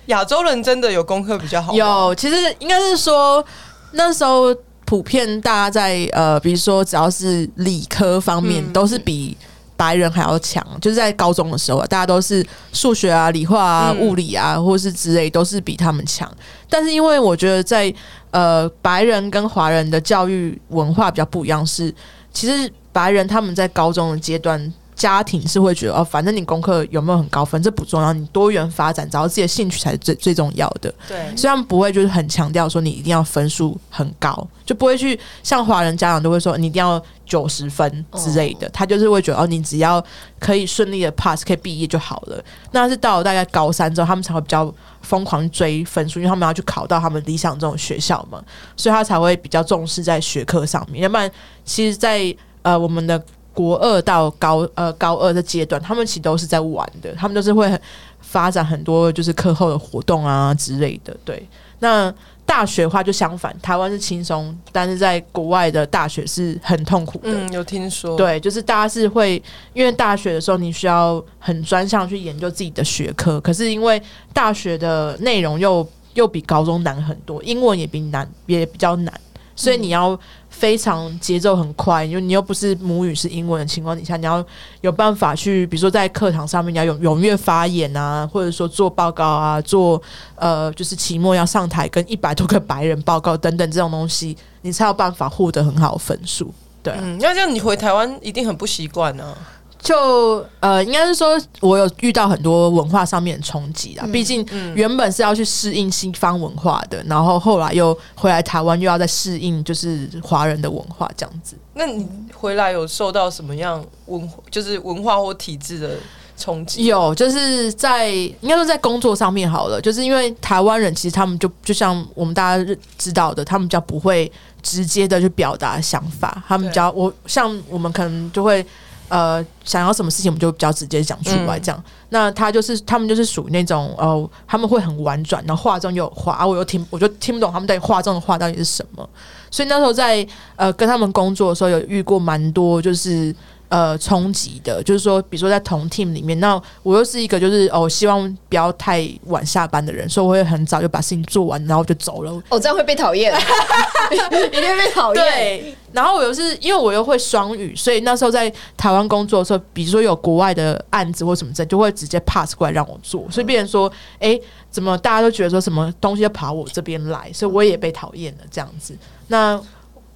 [0.07, 3.45] 亚洲人真的有功课比较好，有，其实应该是说
[3.93, 4.55] 那时候
[4.87, 9.37] 普遍大家在呃，比如说只要是理科方面，嗯都是比
[9.77, 10.67] 白人还要强。
[10.81, 16.31] 就是在高中的时候啊，大家都是数学啊、理化啊、嗯物理啊，或是之类，都是比他们强。
[16.69, 17.93] 但是因为我觉得在
[18.33, 21.95] 呃白人跟华人的教育文化比较不一样是，
[22.33, 24.73] 其实白人他们在高中的阶段。
[25.03, 30.95] 家庭是会觉得哦，反正你功课有没有很高分，这不重要，你多元发展，找到自己的兴趣才是最最重要的。
[31.09, 40.01] 对，所以他们不会就是很强调说你一定要分数很高，就不会去像华人家长都会说你一定要九十分之类的，他就是会觉得哦，你只要
[40.39, 42.41] 可以顺利的 pass 可以毕业就好了。
[42.71, 48.41] 那是到了大概高三之后，他们才会比较疯狂追分数，因为他们要去考到他们理想这种学校嘛，
[48.77, 51.03] 所以他才会比较重视在学科上面。
[51.03, 51.29] 要不然，
[51.65, 52.33] 其实在，
[52.63, 53.21] 呃我们的
[53.53, 57.81] 国二到高呃高二的阶段，他们其实都是在玩的，他们都是会很
[58.21, 61.17] 发展很多就是课后的活动啊之类的。
[61.25, 61.47] 对，
[61.81, 62.13] 那
[62.45, 67.31] 大学的话就相反，台湾是轻松，但是在国外的大学是很痛苦的。
[67.33, 69.43] 嗯，有听说，，对，就是大家是会，
[69.73, 79.21] 因为大学的时候你需要很专项去研究自己的学科，可是因为大学的内容又又比高中难很多，英文也比难也比较难，
[79.55, 84.45] 所以你要非常节奏很快，因为你又不是母语是英文的情况底下，你要
[84.81, 90.01] 有办法去，比如说在课堂上面你要踊踊跃发言啊，或者说做报告啊，做
[90.37, 96.53] 呃就是期末要上台跟一百多个白人报告等等这种东西，你才有办法获得很好的分数。
[96.83, 99.37] 对啊、嗯，那这样你回台湾一定很不习惯啊。
[99.83, 104.07] 就呃，应该是说，我有遇到很多文化上面的冲击啦。
[104.13, 111.57] 毕竟原本是要去适应西方文化的，然后后来又回来台湾，又要再适应就是华人的文化这样子。
[111.75, 115.97] 那你回来有受到什么样文就是文化或体制的
[116.37, 116.85] 冲击？
[116.85, 124.31] 有，就是在应该说在工作上面好了，就是因为台湾人其实他们就就像我们大家知道的，他们比较不会
[124.63, 128.65] 直接的去表达想法，他们比较我像我们可能就会。
[129.13, 131.85] 呃，想要什么事情我们就比较直接讲出来，这样。
[132.09, 139.07] 那他就是他们就是属于那种呃，他们会很婉转，然后话中又有话啊，我又听我就听不懂他们在话中的话到底是什么。
[139.51, 143.35] 所以那时候在呃跟他们工作的时候，有遇过蛮多就是
[143.73, 152.31] 呃冲击的，就是说，比如说在同 team 里面，那我又是一个就是哦，希望不要太晚下班的人，所以我会很早就把事情做完，然后就走了。
[152.51, 153.33] 哦，这样会被讨厌，
[154.13, 155.25] 一定会被讨厌。
[155.25, 164.39] 对，然后我又是因为我又会双语，所以那时候在台湾工作的时候，比如说有国外的案子或什么之类，就会直接 pass 过来让我做，所以变成说，哎，
[164.71, 168.95] 怎么大家都觉得说什么东西要跑我这边来，所以我也被讨厌了这样子。
[169.29, 169.59] 那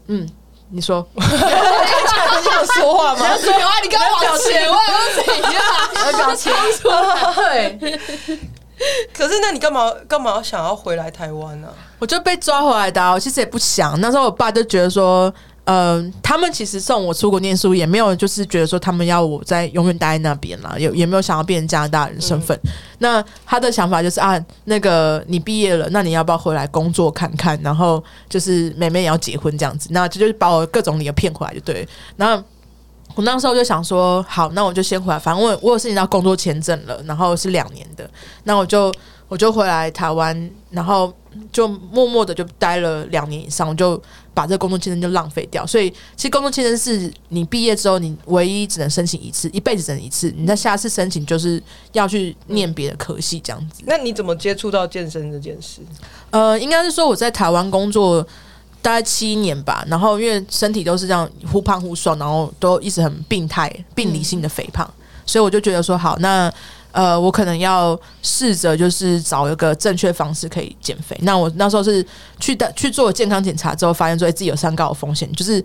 [0.08, 0.28] 嗯，
[0.70, 1.06] 你说。
[1.16, 1.22] 你
[2.50, 3.26] 想说话吗？
[3.26, 4.78] 有啊，你刚刚往前问我
[5.14, 5.62] 怎样？
[6.06, 7.98] 我表情出来，对，
[9.12, 13.98] 可是那你干嘛干嘛想要回来台湾呢、我就被抓回来的啊、我其实也不想。
[14.00, 15.32] 那时候我爸就觉得说，
[15.66, 22.56] 嗯、他们其实送我出国念书，也没有就是觉得说他们要我在永远待在那边啦，也也没有想要变成加拿大人身份。
[22.98, 27.60] 那他的想法就是啊，那个你毕业了，那你要不要回来工作看看？
[27.62, 31.88] 然后就是妹妹也要结婚这样子，那这就是把我各种理由骗回来就对了。
[32.16, 32.42] 然后
[33.16, 38.08] 我那时候就想说，好，那我就先回来，反正我我有申请到工作签证了，然后是两年的，
[38.44, 38.94] 那我就
[39.26, 41.12] 我就回来台湾，然后
[41.50, 44.00] 就默默的就待了两年以上，我就
[44.36, 45.66] 把这个工作签证就浪费掉。
[45.66, 50.30] 所以其实工作签证是你毕业之后，你唯一只能申请一次，一辈子只能一次。
[50.36, 51.62] 你在下次申请就是
[51.92, 53.82] 要去念别的科系这样子。
[53.86, 55.80] 那你怎么接触到健身这件事？
[56.30, 58.22] 呃，应该是说我在台湾工作
[58.82, 64.88] 大概七年吧，然后因为身体都是这样忽胖忽瘦，然后都一直很病态、病理性的肥胖，
[65.24, 66.52] 所以我就觉得说好，那
[66.96, 71.14] 呃，我可能要试着就是找一个正确方式可以减肥。
[71.20, 72.04] 那我那时候是
[72.40, 75.62] 去的去做健康检查之后，发现说自己有三高的风险，就是。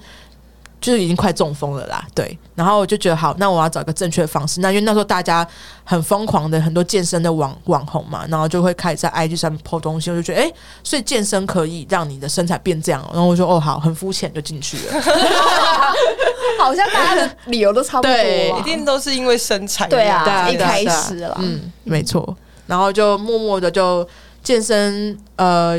[0.82, 4.59] 就是已经快中风了啦，对，然后我就觉得好，那我要找一个正确的方式。
[4.61, 5.47] 那因为那时候大家
[5.84, 10.53] 很疯狂的很多健身的网网红嘛，然后就会开始在 IG 上面 po 东西，我就觉得哎、诶
[10.84, 15.01] 所以健身可以让你的身材变这样哦，然后我就说哦好，很肤浅就进去了。
[16.59, 18.49] 好像大家的理由都差不多对。
[18.49, 22.36] 啊，一定都是因为身材对啊对啊一开始了，嗯，没错。
[22.65, 24.07] 然后就默默的就
[24.43, 25.77] 健身，呃，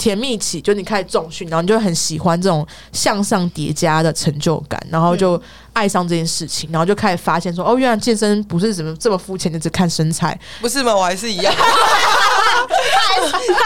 [0.00, 5.40] 甜蜜期，就你开始重训，然后你就很喜欢这种向上叠加的成就感，然后就
[5.74, 10.96] 爱上这件事情，然后就开始发现说，哦，原来健身不是怎么这么肤浅的，只看身材，不是吗？
[10.96, 11.64] 我还是一样，他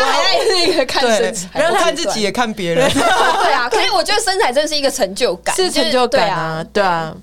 [0.10, 2.90] 还是一个看对身材，，然后看自己也看别人。
[2.90, 3.52] 对。
[3.52, 7.14] 啊，可是我觉得身材真的是一个成就感，是成就感啊，就是对啊。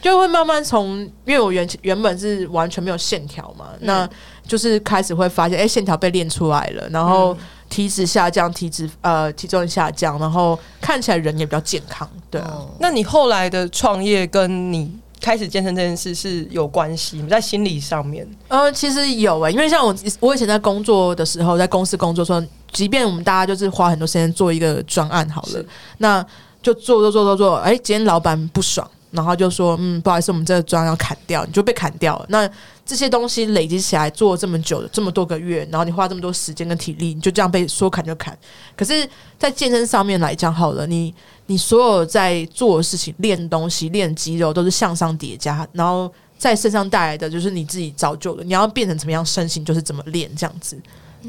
[0.00, 4.06] 就会慢慢从，因为我原原本是完全没有线条嘛，那
[4.46, 7.34] 就是开始会发现，哎、线条被练出来了，然后
[7.74, 12.64] 体脂下降，体脂呃体重下降，然后看起来人也比较健康，对啊。
[12.78, 17.26] 那你后来的创业跟你开始健身这件事是有关系吗？
[17.28, 25.64] 在心理上面，呃，其实有诶、因为像我我以前在工作的时候，在公司工作的时候，即便我们大家就是花很多时间做一个专案好了，
[25.98, 26.24] 那
[26.62, 32.26] 就做做做做做，哎、今天老板不爽，然后就说，嗯，不好意思，我们这个专案要砍掉，你就被砍掉了。
[32.28, 32.48] 那
[32.86, 38.36] 这些东西累积起来，做了这么久，这么多个月，然后你花这么多时间跟体力，你就这样被说砍就砍。
[38.76, 39.08] 可是，
[39.38, 41.14] 在健身上面来讲，好了，你
[41.46, 48.44] 你所有在做的事情，练东西、练肌肉，都是向上叠加，然后在身上带来的就是你自己造就的。
[48.44, 50.78] 你要变成怎么样身形，就是怎么练这样子。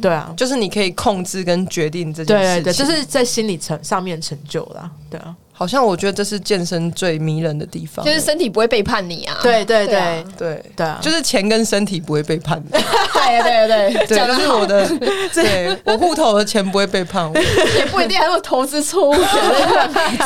[0.02, 2.64] 对啊，就是你可以控制跟决定这件事情。
[2.64, 4.92] 对对对，这是在心理层上面成就了。
[5.10, 8.06] 对啊，好像我觉得这是健身最迷人的地方。
[8.06, 10.24] 就是身体不会背叛你啊，对对对啊。
[10.38, 10.48] 对。
[10.56, 12.70] 对，对啊，就是钱跟身体不会背叛你。
[12.72, 12.82] 对
[13.42, 14.86] 对对，对， 讲的就是我的，
[15.34, 17.40] 对我户头的钱不会背叛我，
[17.78, 19.16] 也不一定还有投资错误，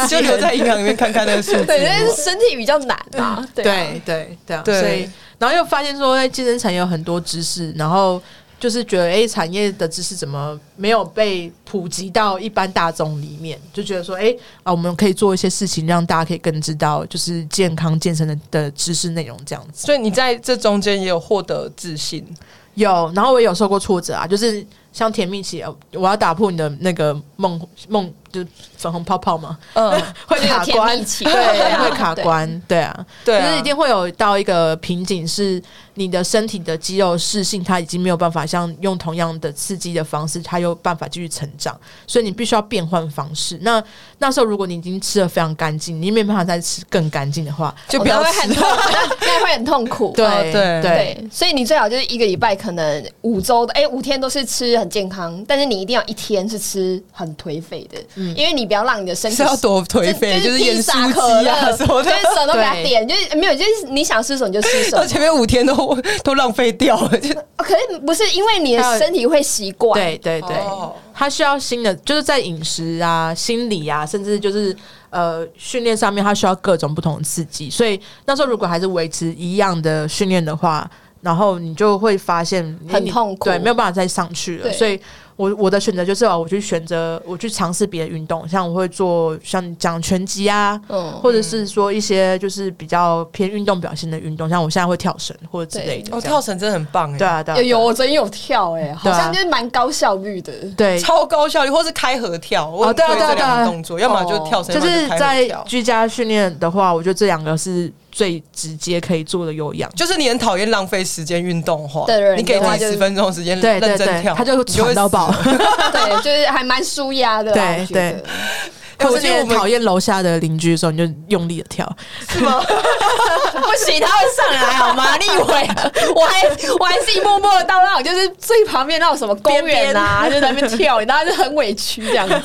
[0.10, 1.66] 就留在银行里面看看那个数字。
[1.66, 3.86] 对，但是身体比较难啊，对啊。
[3.94, 4.80] 对对对啊，对。
[4.82, 8.22] 所以然后又发现说，在健身产业有很多知识，然后
[8.60, 13.58] 就是觉得，哎、产业的知识怎么没有被普及到一般大众里面？
[13.72, 19.86] 就觉得说，哎、啊，我们可以做一些事情，让大家可以更知道，就是健康健身的的知识内容这样子。
[19.86, 22.26] 所以你在这中间也有获得自信，
[22.74, 28.46] 有，然后我也有受过挫折啊，就是像甜蜜期，我要打破你的那个梦梦，就
[28.78, 29.92] 粉红泡泡嘛，嗯，
[30.28, 32.80] 会卡甜关对，会卡关，对。
[32.80, 33.06] 啊。
[33.26, 35.62] 对啊，就是一定会有到一个瓶颈，是
[35.96, 41.78] 你的身体的肌肉适性，它已经没有办法像用同样的刺激的方式，它有办法继续成长，
[42.08, 43.58] 所以你必须要变换方式。
[43.62, 43.84] 那
[44.20, 48.30] 那时候，如果你已经吃的非常干净，你没办法再吃更干净的话，就不要吃。
[48.30, 50.14] 那会很痛，那那会很痛苦。
[50.16, 50.82] 对对。
[50.82, 57.98] 对，所以你最好就是一个礼拜可能五周的，哎、五天都是吃很健康，但是你一定要一天是吃很颓废的，
[58.36, 62.22] 因为你不要让你的身体是要多颓废，就是盐披萨、 酥可鸡啊，什么的就是。
[62.30, 65.06] 什么都给他对点，就是没有，就是你想吃什么就吃什到么。
[65.08, 67.10] 前面五天都 都浪费掉了，
[67.58, 74.74] 可是不是因为你的身体会习惯，对对对，哦它需要新的，就是在饮食啊、心理啊，甚至就是
[75.10, 77.70] 呃训练上面，它需要各种不同的刺激。
[77.70, 80.90] 所以那时候如果还是维持一样的训练的话，
[81.22, 84.72] 然后你就会发现很痛苦对，没有办法再上去了。
[84.72, 84.98] 所以
[85.40, 96.14] 我我的选择就是，我去选择，我去尝试别的运动，像我会做像你讲拳击啊，嗯，或者是说一些就是比较偏运动表现的运动，像我现在会跳绳或者之类的。
[96.14, 100.52] 哦，跳绳真的很棒哎，对啊，对啊，有有，我昨天有跳、哎，好像就是蛮高效率的。
[100.76, 105.48] 对超高效率，或是开合跳，我很对啊对啊对啊两个动作，要么就跳绳，就是在。
[105.66, 109.90] 居家训练的话，我觉得这两个是最直接可以做的有氧。
[109.96, 115.32] 就是你很讨厌浪费时间运动的话，对对你给自的话就是己十分钟的时间认真跳，他就你会喘到爆。
[115.94, 117.56] 对，就是还蛮舒压的啦。
[117.56, 121.90] 对我觉得对或者我讨厌楼下的邻居的时候，你就用力的跳。
[122.28, 122.60] 是吗？
[122.60, 125.16] 不行，他会上来好吗？
[125.16, 125.70] 你以为
[126.14, 126.44] 我还
[126.78, 132.36] 我还是一默默的到那种就是最旁边那种什么公园啊，就在那边跳，然后就很委屈这样子。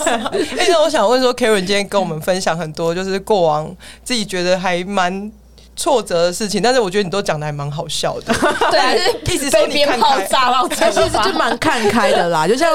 [0.57, 5.33] 哎，那我想问说，Karen 今天跟我们分享很多，就是过往自己觉得还蛮
[5.77, 8.35] 挫折的事情，但是我觉得你都讲的还蛮好笑的。
[8.71, 12.71] 对啊，就是意思说被鞭炮炸到他其实就蛮看开的啦，就像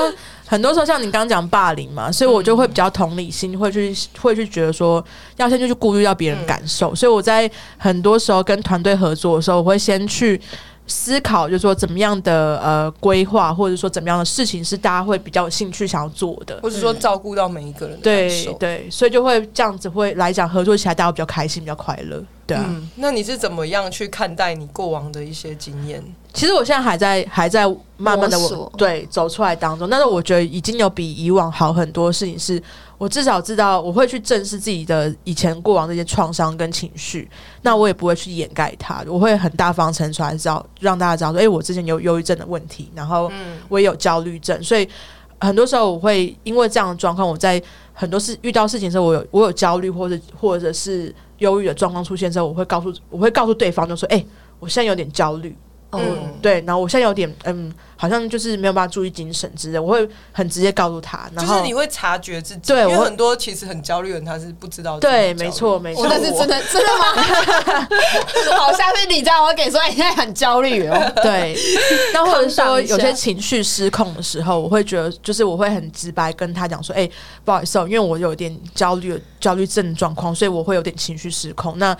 [0.45, 5.03] 很多时候像你刚刚讲霸凌嘛，所以我就会比较同理心，会去会去觉得说
[5.37, 10.39] 要先就去顾虑到别人感受，所以我在很多时候跟团队合作的时候，我会先去。
[10.91, 18.53] 思考就是说怎么样的呃规划，或者说怎么样的事情是大家会比较有兴趣想要做的，或者说照顾到每一个人的感对受。
[18.53, 22.19] 对，所以就会这样子会来讲合作起来，大家会比较开心，比较快乐，
[22.49, 22.65] 对啊。
[22.67, 26.03] 嗯，那你是怎么样去看待你过往的一些经验？
[26.33, 28.37] 其实我现在还在还在慢慢的
[28.77, 32.61] 对走出来当中，但是我觉得已经有比以往好很多事情是。
[32.99, 37.25] 我至少知道我会去正视自己的以前过往这些创伤跟情绪，
[37.61, 43.31] 那我也不会去掩盖它，我会很大方承出来，知道让大家知道说，诶，我之前有忧郁症的问题，然后
[43.69, 44.85] 我也有焦虑症，所以
[45.39, 47.61] 很多时候我会因为这样的状况，我在
[47.93, 54.25] 很多事遇到事情的时候，我有我有焦虑或者或者是忧郁的状况出现之后，我会告诉我会告诉对方，就说，诶，
[54.59, 55.55] 我现在有点焦虑。
[55.91, 67.87] 哦嗯，对，然后我现在有点嗯，好像就是没有办法注意精神之类，我会很直接告诉他，然后就是你会察觉自己，因为对我很多其实很焦虑的人他是不知道对，没错，没错，我那是真的真的吗？
[68.55, 71.11] 好，下次你这样，我跟你说，哎你现在很焦虑哦。
[71.23, 71.57] 对。
[72.13, 77.09] 那或者说有些情绪失控的时候，我会觉得就是我会很直白跟他讲说，哎、
[77.43, 81.79] 不好意思、哦，因为我有点焦虑焦虑症状况，所以我会有点情绪失控。
[81.79, 81.97] 那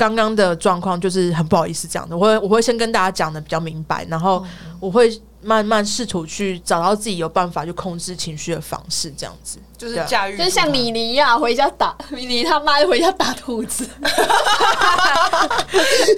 [0.00, 4.42] 刚刚的状况就是很不好意思这样的，我会我会先跟大家讲的比较明白，然后
[4.80, 5.10] 我会
[5.42, 9.58] 慢慢试图去找到自己有办法去控制情绪的方式，这样子。
[9.78, 13.88] 就是驾驭，就是像妮妮呀，回家打米妮他妈回家打兔子，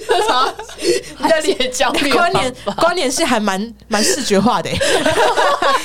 [0.05, 0.53] 什么？
[1.19, 4.77] 你的脸焦虑的关联关联是还蛮蛮视觉化的、欸，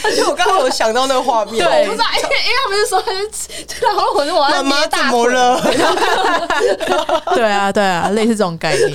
[0.03, 4.99] 而且我刚刚有想到那个画面，对不是啊，因为因为他们是说，就是然后我说我要妈妈怎？
[5.07, 5.61] 么了？
[7.33, 8.93] 对啊，对啊，类似这种概念。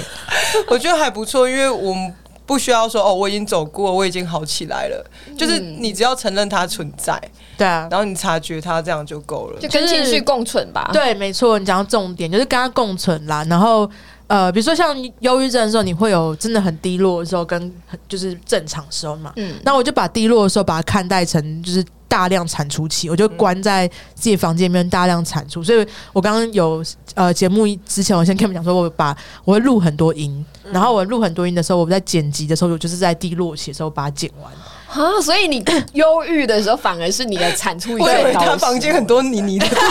[0.67, 2.13] 我觉得还不错，因为我们
[2.45, 5.05] 不需要说哦，我已经走过，我已经好起来了。
[5.37, 7.19] 就是你只要承认它存在，
[7.57, 9.69] 对啊，然后你察觉它，这样就够了就。
[9.69, 10.89] 跟情绪共存吧。
[10.91, 13.45] 对，没错，你讲到重点就是跟它共存啦。
[13.49, 13.89] 然后
[14.27, 19.31] 呃，比如说像忧郁症的时候，你会有真的很低落的时候，跟很就是正常时候嘛。
[19.35, 21.83] 嗯，那我就把低落的时候把它看待成就是
[22.13, 25.63] 大量产出期，我就关在自己房间里面大量产出。
[25.63, 26.83] 所以我刚刚有
[27.15, 34.53] 呃节目之前，我先跟你们讲说，我把我会录很多音，然后我录很多音的时候，我在剪辑的时候，我就是在低落期的时候把它剪完。
[34.93, 38.55] 啊，所以你忧郁的时候，反而是你的产出 我以为最高的时候。
[38.57, 39.81] 他房间很多泥泥的兔子，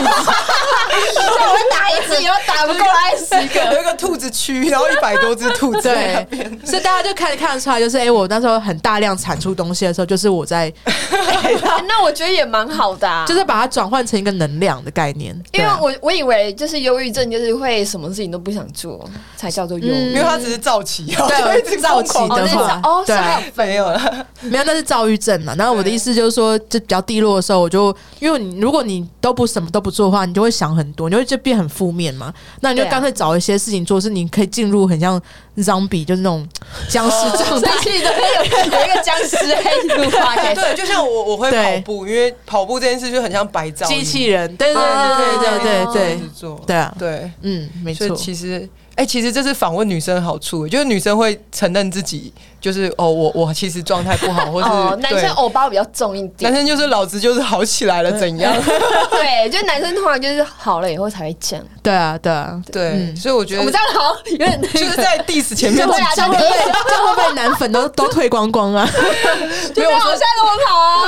[1.17, 3.75] 那我会打一次，以后打不过来十个。
[3.75, 10.73] 有一个兔子区，然后一百多只兔子在那对边。， 所以大家就看看得出来，就是哎、我那时候很大量产出东西的时候，就是我在
[11.89, 15.35] 那我觉得也蛮好的、啊，就是把它转换成一个能量的概念。
[15.53, 20.13] 因为我我以为就是忧郁症，就是会什么事情都不想做，才叫做忧郁。
[20.13, 23.17] 因为他只是躁起，然后对就 一直躁起疯狂地的话哦，对
[23.55, 24.27] 没有了。
[24.41, 25.55] 没有，那是躁郁症嘛。
[25.57, 32.33] 然后我的意思就是说，就比较低落的时候，我就因为你如果你都不什么都不做的话，你就会想很多，你会就变很负面嘛。
[32.61, 35.21] 那你就干脆找一些事情做，是你可以进入很像
[35.59, 36.47] zombie，就是那种
[36.89, 37.71] 僵尸状态。
[37.83, 47.31] 所以都有有一个僵尸黑对，就像我我会跑步，因为跑步这件事就很像白噪音机器人，对对啊对对对对对做对啊，对。
[47.43, 48.09] 嗯，没错。
[48.17, 58.55] 其实，哎、其实这是访问女生的好处，就是女生会承认自己，就是哦，我我其实状态不好，或是、哦，男生对偶包比较重一点男，生就是老子就是好起来了，怎样？
[59.11, 61.61] 对，就男生通常就是好了以后才会讲。
[61.83, 66.49] 对啊，对啊，对，嗯所以我觉得我们这样好像有点那个，就是在 diss 前面对啊几集这样会不会
[66.87, 68.87] 这样会被男粉都都退光光啊？
[69.75, 71.03] 没有我好说像跟我跑啊，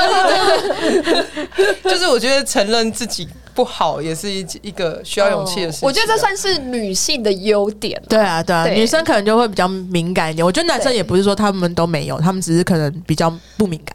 [1.84, 5.86] 就是我觉得承认自己不好也是一一个需要勇气的事情。
[5.86, 8.00] 哦我觉得这算是女性的优点。
[8.08, 10.44] 对啊，对啊，对女生可能就会比较敏感一点。
[10.44, 13.94] 我觉得男生也不是说他们都没有，他们只是可能比较不敏感。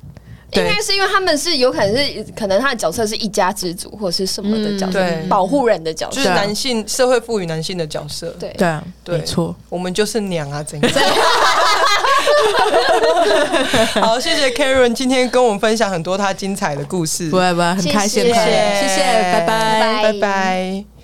[0.54, 6.16] 应该是因为他们是有可能是可能他的角色是一家之主或者是什么的角色，嗯保护人的角色。
[6.16, 9.56] 就是男性社会赋予男性的角色，对对啊，对没错。
[9.70, 10.92] 我们就是娘啊，怎样？
[14.02, 20.02] 好，谢谢 Karen 今天跟我们分享很多她精彩的故事不，会不会，很开心，谢谢谢谢，拜拜。
[20.02, 20.99] 拜拜拜。